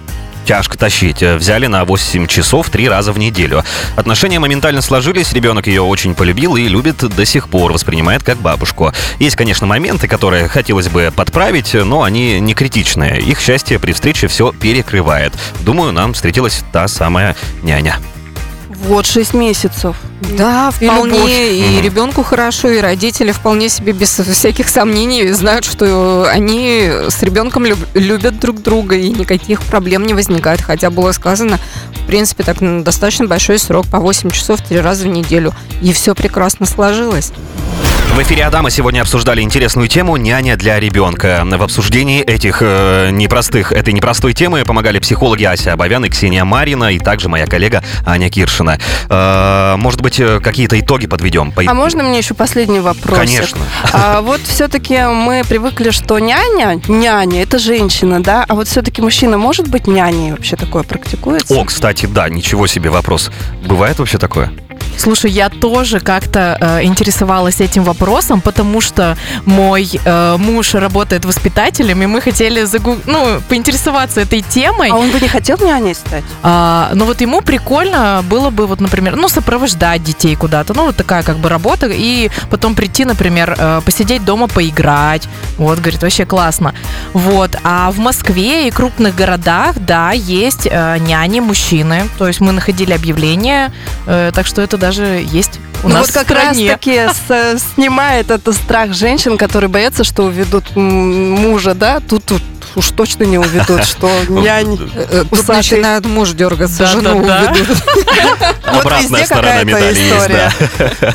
тяжко 0.44 0.76
тащить. 0.76 1.22
Э, 1.22 1.36
Взяли 1.38 1.68
на 1.68 1.86
8 1.86 2.26
часов 2.26 2.68
три 2.68 2.86
раза 2.86 3.12
в 3.12 3.18
неделю. 3.18 3.64
Отношения 3.96 4.38
моментально 4.38 4.82
сложились, 4.82 5.32
ребенок 5.32 5.68
ее 5.68 5.80
очень 5.80 6.14
полюбил 6.14 6.56
и 6.56 6.68
любит 6.68 6.98
до 6.98 7.24
сих 7.24 7.48
пор, 7.48 7.72
воспринимает 7.72 8.22
как 8.22 8.36
бабушку. 8.36 8.92
Есть, 9.18 9.36
конечно, 9.36 9.66
моменты, 9.66 10.06
которые 10.06 10.48
хотелось 10.48 10.88
бы 10.88 11.10
подправить, 11.16 11.72
но 11.72 12.02
они 12.02 12.38
не 12.38 12.52
критичные. 12.52 13.22
Их 13.22 13.40
счастье 13.40 13.78
при 13.78 13.92
встрече 13.92 14.28
все 14.28 14.52
перекрывает. 14.52 15.32
Думаю, 15.60 15.92
нам 15.92 16.12
встретилась 16.12 16.62
та 16.72 16.88
самая 16.88 17.36
няня. 17.62 18.00
Вот 18.86 19.06
6 19.06 19.34
месяцев. 19.34 19.96
Да, 20.36 20.72
И 20.80 20.84
любовь. 20.84 20.98
вполне. 21.08 21.78
И, 21.78 21.80
ребенку 21.80 22.22
хорошо, 22.22 22.68
и 22.68 22.78
родители 22.80 23.32
вполне 23.32 23.68
себе 23.68 23.92
без 23.92 24.10
всяких 24.10 24.68
сомнений 24.68 25.32
знают, 25.32 25.64
что 25.64 26.26
они 26.30 26.88
с 27.08 27.22
ребенком 27.22 27.66
люб- 27.66 27.88
любят 27.94 28.38
друг 28.38 28.62
друга, 28.62 28.96
и 28.96 29.08
никаких 29.10 29.62
проблем 29.62 30.06
не 30.06 30.14
возникает. 30.14 30.60
Хотя 30.60 30.90
было 30.90 31.12
сказано, 31.12 31.58
в 32.02 32.06
принципе, 32.06 32.44
так 32.44 32.62
м, 32.62 32.84
достаточно 32.84 33.26
большой 33.26 33.58
срок, 33.58 33.86
по 33.86 33.98
8 33.98 34.30
часов 34.30 34.60
три 34.60 34.80
раза 34.80 35.04
в 35.04 35.08
неделю. 35.08 35.54
И 35.82 35.92
все 35.92 36.14
прекрасно 36.14 36.66
сложилось. 36.66 37.32
В 38.18 38.22
эфире 38.22 38.46
Адама 38.46 38.68
сегодня 38.70 39.02
обсуждали 39.02 39.42
интересную 39.42 39.86
тему 39.86 40.16
«Няня 40.16 40.56
для 40.56 40.80
ребенка». 40.80 41.44
В 41.44 41.62
обсуждении 41.62 42.20
этих 42.20 42.58
э, 42.62 43.10
непростых, 43.12 43.70
этой 43.70 43.94
непростой 43.94 44.34
темы 44.34 44.64
помогали 44.64 44.98
психологи 44.98 45.44
Ася 45.44 45.74
Абовян 45.74 46.04
и 46.04 46.08
Ксения 46.08 46.44
Марина, 46.44 46.92
и 46.92 46.98
также 46.98 47.28
моя 47.28 47.46
коллега 47.46 47.84
Аня 48.04 48.28
Киршина. 48.28 48.80
Э, 49.08 49.76
может 49.76 50.00
быть, 50.00 50.18
э, 50.18 50.40
какие-то 50.40 50.80
итоги 50.80 51.06
подведем? 51.06 51.52
По- 51.52 51.62
А 51.64 51.74
можно 51.74 52.02
мне 52.02 52.18
еще 52.18 52.34
последний 52.34 52.80
вопрос? 52.80 53.16
Конечно. 53.16 53.60
А 53.92 54.20
вот 54.20 54.40
все-таки 54.40 54.98
мы 55.04 55.44
привыкли, 55.48 55.90
что 55.90 56.18
няня, 56.18 56.80
няня 56.88 57.44
это 57.44 57.60
женщина, 57.60 58.20
да? 58.20 58.44
А 58.48 58.56
вот 58.56 58.66
все-таки 58.66 59.00
мужчина 59.00 59.38
может 59.38 59.68
быть 59.68 59.86
няней? 59.86 60.32
Вообще 60.32 60.56
такое 60.56 60.82
практикуется? 60.82 61.54
О, 61.54 61.64
кстати, 61.64 62.06
да, 62.06 62.28
ничего 62.28 62.66
себе 62.66 62.90
вопрос. 62.90 63.30
Бывает 63.64 64.00
вообще 64.00 64.18
такое? 64.18 64.50
Слушай, 64.96 65.30
я 65.30 65.48
тоже 65.48 66.00
как-то 66.00 66.58
э, 66.60 66.84
интересовалась 66.84 67.60
этим 67.60 67.84
вопросом, 67.84 68.40
потому 68.40 68.80
что 68.80 69.16
мой 69.44 69.88
э, 70.04 70.36
муж 70.38 70.74
работает 70.74 71.24
воспитателем, 71.24 72.02
и 72.02 72.06
мы 72.06 72.20
хотели 72.20 72.62
загу- 72.62 73.00
ну, 73.06 73.40
поинтересоваться 73.48 74.20
этой 74.20 74.42
темой. 74.42 74.90
А 74.90 74.96
он 74.96 75.10
бы 75.10 75.20
не 75.20 75.28
хотел 75.28 75.56
няней 75.58 75.94
стать? 75.94 76.24
А, 76.42 76.90
но 76.94 77.04
вот 77.04 77.20
ему 77.20 77.40
прикольно 77.40 78.24
было 78.28 78.50
бы, 78.50 78.66
вот, 78.66 78.80
например, 78.80 79.16
ну, 79.16 79.28
сопровождать 79.28 80.02
детей 80.02 80.36
куда-то. 80.36 80.74
Ну, 80.74 80.86
вот 80.86 80.96
такая 80.96 81.22
как 81.22 81.38
бы 81.38 81.48
работа. 81.48 81.88
И 81.90 82.30
потом 82.50 82.74
прийти, 82.74 83.04
например, 83.04 83.54
э, 83.56 83.80
посидеть 83.84 84.24
дома, 84.24 84.48
поиграть. 84.48 85.28
Вот, 85.56 85.78
говорит, 85.78 86.02
вообще 86.02 86.24
классно. 86.24 86.74
Вот. 87.12 87.56
А 87.64 87.90
в 87.90 87.98
Москве 87.98 88.68
и 88.68 88.70
крупных 88.70 89.14
городах, 89.14 89.76
да, 89.78 90.12
есть 90.12 90.66
э, 90.70 90.98
няни, 90.98 91.40
мужчины. 91.40 92.08
То 92.18 92.26
есть 92.26 92.40
мы 92.40 92.52
находили 92.52 92.92
объявление, 92.92 93.72
э, 94.06 94.32
так 94.34 94.46
что 94.46 94.62
это 94.68 94.76
даже 94.76 95.24
есть 95.32 95.58
у 95.82 95.88
ну 95.88 95.94
нас 95.94 96.06
вот 96.08 96.14
как 96.14 96.26
в 96.26 96.30
стране. 96.30 96.68
раз 96.70 96.76
таки 96.78 97.00
с- 97.08 97.62
снимает 97.74 98.30
это 98.30 98.52
страх 98.52 98.92
женщин, 98.92 99.38
которые 99.38 99.70
боятся, 99.70 100.04
что 100.04 100.24
уведут 100.24 100.76
мужа, 100.76 101.74
да? 101.74 102.00
Тут, 102.00 102.24
тут 102.26 102.42
уж 102.74 102.88
точно 102.90 103.24
не 103.24 103.38
уведут, 103.38 103.84
что 103.84 104.10
нянь. 104.28 104.78
Э, 104.94 105.24
Тут 105.30 105.32
Усатый. 105.40 105.56
начинает 105.56 106.04
муж 106.06 106.30
дергаться, 106.32 106.86
жену 106.86 107.18
уведут. 107.18 107.78
Вот 108.70 108.84
Обратная 108.84 109.00
везде 109.20 109.24
сторона 109.26 109.48
какая-то 109.48 109.66
медали 109.66 109.98
есть, 109.98 110.14
история. 110.16 110.52
да. 110.78 111.14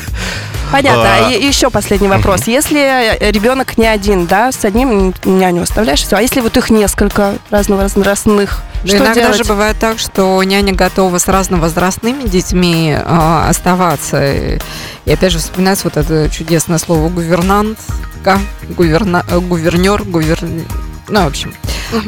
Понятно. 0.74 1.26
А, 1.28 1.30
И 1.30 1.46
еще 1.46 1.70
последний 1.70 2.08
вопрос. 2.08 2.46
Если 2.46 3.16
ребенок 3.30 3.78
не 3.78 3.86
один, 3.86 4.26
да, 4.26 4.50
с 4.50 4.64
одним 4.64 5.14
няню 5.24 5.62
оставляешь, 5.62 6.00
все. 6.00 6.16
А 6.16 6.20
если 6.22 6.40
вот 6.40 6.56
их 6.56 6.70
несколько 6.70 7.36
разновозрастных, 7.50 8.58
Да 8.82 8.88
что 8.88 8.96
иногда 8.96 9.14
делать? 9.14 9.36
же 9.36 9.44
бывает 9.44 9.76
так, 9.78 9.98
что 9.98 10.42
няня 10.42 10.72
готова 10.74 11.18
с 11.18 11.28
разновозрастными 11.28 12.26
детьми 12.28 12.92
э, 12.92 13.44
оставаться. 13.48 14.32
И, 14.32 14.58
и 15.04 15.12
опять 15.12 15.32
же 15.32 15.38
вспоминается 15.38 15.84
вот 15.84 15.96
это 15.96 16.28
чудесное 16.28 16.78
слово 16.78 17.08
гувернантка, 17.08 18.40
гуверна, 18.70 19.24
э, 19.30 19.38
гувернер, 19.38 20.02
гувер... 20.02 20.38
Ну, 21.08 21.22
в 21.22 21.26
общем. 21.26 21.54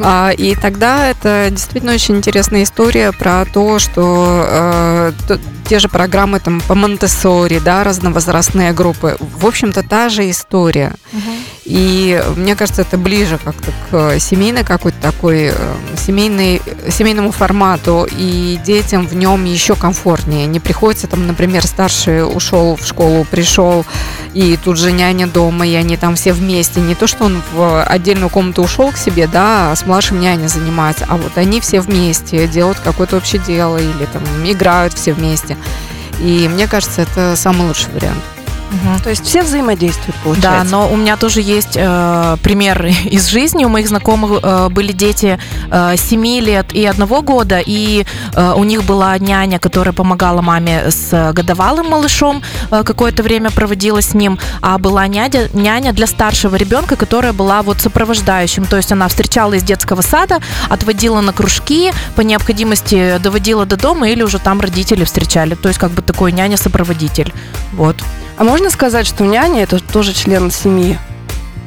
А, 0.01 0.31
и 0.31 0.55
тогда 0.55 1.07
это 1.07 1.47
действительно 1.49 1.93
очень 1.93 2.17
интересная 2.17 2.63
история 2.63 3.11
про 3.11 3.45
то, 3.45 3.79
что 3.79 4.45
э, 4.47 5.11
те 5.67 5.79
же 5.79 5.89
программы 5.89 6.39
там 6.39 6.61
по 6.61 6.75
Монтессори, 6.75 7.59
да, 7.59 7.83
разновозрастные 7.83 8.73
группы. 8.73 9.17
В 9.19 9.45
общем-то, 9.45 9.83
та 9.83 10.09
же 10.09 10.29
история. 10.29 10.93
И 11.67 12.23
мне 12.37 12.55
кажется, 12.55 12.83
это 12.83 12.97
ближе 12.97 13.37
как-то 13.43 13.73
к 13.91 14.19
семейной 14.21 14.63
какой-то 14.63 14.97
такой, 15.01 15.51
э, 15.53 15.75
семейной, 15.97 16.61
семейному 16.89 17.31
формату, 17.31 18.07
и 18.09 18.57
детям 18.63 19.05
в 19.05 19.13
нем 19.13 19.43
еще 19.43 19.75
комфортнее. 19.75 20.45
Не 20.45 20.61
приходится 20.61 21.07
там, 21.07 21.27
например, 21.27 21.67
старший 21.67 22.23
ушел 22.23 22.77
в 22.77 22.87
школу, 22.87 23.25
пришел, 23.29 23.85
и 24.33 24.57
тут 24.63 24.77
же 24.77 24.93
няня 24.93 25.27
дома, 25.27 25.67
и 25.67 25.75
они 25.75 25.97
там 25.97 26.15
все 26.15 26.31
вместе. 26.31 26.79
Не 26.79 26.95
то, 26.95 27.05
что 27.05 27.25
он 27.25 27.43
в 27.51 27.83
отдельную 27.83 28.29
комнату 28.29 28.63
ушел 28.63 28.93
к 28.93 28.97
себе, 28.97 29.27
да, 29.27 29.73
а 29.73 29.75
с 29.75 29.85
младшим 29.85 30.21
няня 30.21 30.47
занимается, 30.47 31.05
а 31.09 31.17
вот 31.17 31.37
они 31.37 31.59
все 31.59 31.81
вместе 31.81 32.47
делают 32.47 32.79
какое-то 32.79 33.17
общее 33.17 33.41
дело 33.45 33.77
или 33.77 34.05
там 34.13 34.23
играют 34.45 34.93
все 34.93 35.11
вместе. 35.11 35.57
И 36.21 36.47
мне 36.47 36.65
кажется, 36.65 37.01
это 37.01 37.35
самый 37.35 37.67
лучший 37.67 37.91
вариант. 37.91 38.23
Мгм. 38.71 38.99
То 38.99 39.09
есть 39.09 39.25
все 39.25 39.43
взаимодействуют, 39.43 40.15
Да, 40.15 40.23
получается. 40.23 40.71
но 40.71 40.89
у 40.91 40.95
меня 40.97 41.15
тоже 41.17 41.41
есть 41.41 41.75
э, 41.75 42.37
пример 42.43 42.85
из 43.05 43.27
жизни. 43.27 43.65
У 43.65 43.69
моих 43.69 43.87
знакомых 43.87 44.39
э, 44.43 44.69
были 44.69 44.91
дети 44.91 45.39
э, 45.71 45.95
7 45.97 46.25
лет 46.39 46.73
и 46.73 46.85
одного 46.85 47.21
года, 47.21 47.61
и 47.65 48.05
э, 48.35 48.53
у 48.55 48.63
них 48.63 48.83
была 48.83 49.17
няня, 49.17 49.59
которая 49.59 49.93
помогала 49.93 50.41
маме 50.41 50.91
с 50.91 51.31
годовалым 51.33 51.89
малышом, 51.89 52.43
э, 52.71 52.83
какое-то 52.83 53.23
время 53.23 53.51
проводила 53.51 54.01
с 54.01 54.13
ним, 54.13 54.37
а 54.61 54.77
была 54.77 55.07
няня, 55.07 55.47
няня 55.53 55.93
для 55.93 56.07
старшего 56.07 56.55
ребенка, 56.55 56.95
которая 56.95 57.33
была 57.33 57.61
вот 57.61 57.79
сопровождающим. 57.81 58.65
То 58.65 58.77
есть 58.77 58.91
она 58.91 59.07
встречала 59.07 59.53
из 59.53 59.63
детского 59.63 60.01
сада, 60.01 60.39
отводила 60.69 61.21
на 61.21 61.31
кружки, 61.31 61.93
по 62.15 62.21
необходимости 62.21 63.17
доводила 63.19 63.65
до 63.65 63.77
дома 63.77 64.09
или 64.09 64.23
уже 64.23 64.39
там 64.39 64.59
родители 64.59 65.05
встречали. 65.05 65.55
То 65.55 65.69
есть 65.69 65.79
как 65.79 65.91
бы 65.91 66.01
такой 66.01 66.31
няня-сопроводитель. 66.31 67.33
Вот. 67.73 67.95
А 68.37 68.43
можно 68.43 68.69
сказать, 68.69 69.07
что 69.07 69.25
няня 69.25 69.63
это 69.63 69.79
тоже 69.79 70.13
член 70.13 70.51
семьи? 70.51 70.99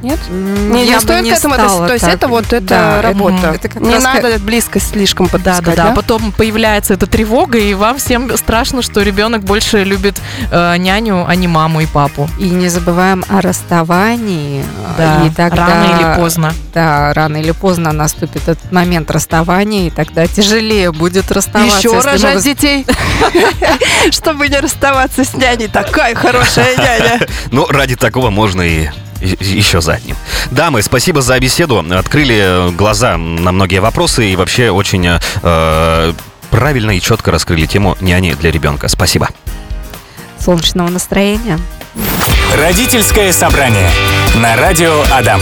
Нет? 0.03 0.19
Не, 0.31 0.83
не 0.83 0.87
Я 0.87 0.97
бы 0.97 1.03
стоит 1.03 1.25
к 1.25 1.39
этому 1.39 1.55
стала. 1.55 1.87
То 1.87 1.93
есть 1.93 2.05
так. 2.07 2.15
это 2.15 2.29
вот 2.29 2.47
это 2.53 2.61
Да, 2.67 3.03
работа. 3.03 3.59
это 3.63 3.79
не 3.81 3.95
раз 3.95 4.03
надо 4.05 4.39
близко 4.39 4.81
слишком 4.81 5.27
Да, 5.27 5.33
подпускать, 5.33 5.77
да, 5.77 5.85
да. 5.89 5.93
Потом 5.95 6.33
появляется 6.33 6.95
эта 6.95 7.07
тревога, 7.07 7.59
и 7.59 7.75
вам 7.75 7.99
всем 7.99 8.35
страшно, 8.37 8.83
что 8.83 9.03
ребенок 9.03 9.43
больше 9.43 9.85
любит 9.85 10.21
э, 10.51 10.77
няню, 10.79 11.27
а 11.29 11.35
не 11.35 11.49
маму 11.49 11.81
и 11.81 11.87
папу. 11.87 12.29
И 12.39 12.49
не 12.49 12.69
забываем 12.69 13.25
о 13.29 13.41
расставании. 13.41 14.65
Да, 14.97 15.25
и 15.27 15.31
тогда, 15.31 15.67
рано 15.67 15.85
или 16.01 16.17
поздно. 16.21 16.53
Да, 16.75 17.13
рано 17.15 17.37
или 17.37 17.51
поздно 17.53 17.93
наступит 17.93 18.49
этот 18.49 18.73
момент 18.73 19.11
расставания, 19.11 19.89
и 19.89 19.91
тогда 19.91 20.27
тяжелее 20.27 20.93
будет 20.93 21.31
расставаться. 21.31 21.77
Еще 21.79 21.93
мы 21.93 22.03
рожать 22.03 22.37
вос- 22.39 22.43
детей, 22.43 22.87
чтобы 24.11 24.49
не 24.49 24.59
расставаться 24.59 25.25
с 25.25 25.35
няней. 25.35 25.69
Такая 25.69 26.15
хорошая 26.15 26.77
няня. 26.77 27.27
Ну, 27.51 27.67
ради 27.67 27.97
такого 27.97 28.31
можно 28.31 28.63
и- 28.63 28.89
еще 29.21 29.81
задним. 29.81 30.17
Дамы, 30.51 30.83
спасибо 30.83 31.23
за 31.23 31.39
беседу. 31.39 31.85
Открыли 31.91 32.71
глаза 32.73 33.17
на 33.17 33.53
многие 33.53 33.81
вопросы 33.81 34.33
и 34.33 34.37
вообще 34.37 34.71
очень 34.71 35.07
э, 35.07 36.13
правильно 36.51 36.91
и 36.91 37.01
четко 37.01 37.31
раскрыли 37.31 37.67
тему 37.67 37.97
няни 38.01 38.35
для 38.35 38.51
ребенка. 38.51 38.89
Спасибо. 38.89 39.29
Солнечного 40.39 40.89
настроения. 40.89 41.59
Родительское 42.57 43.33
собрание 43.33 43.91
на 44.37 44.57
радио 44.57 45.03
Адам. 45.13 45.41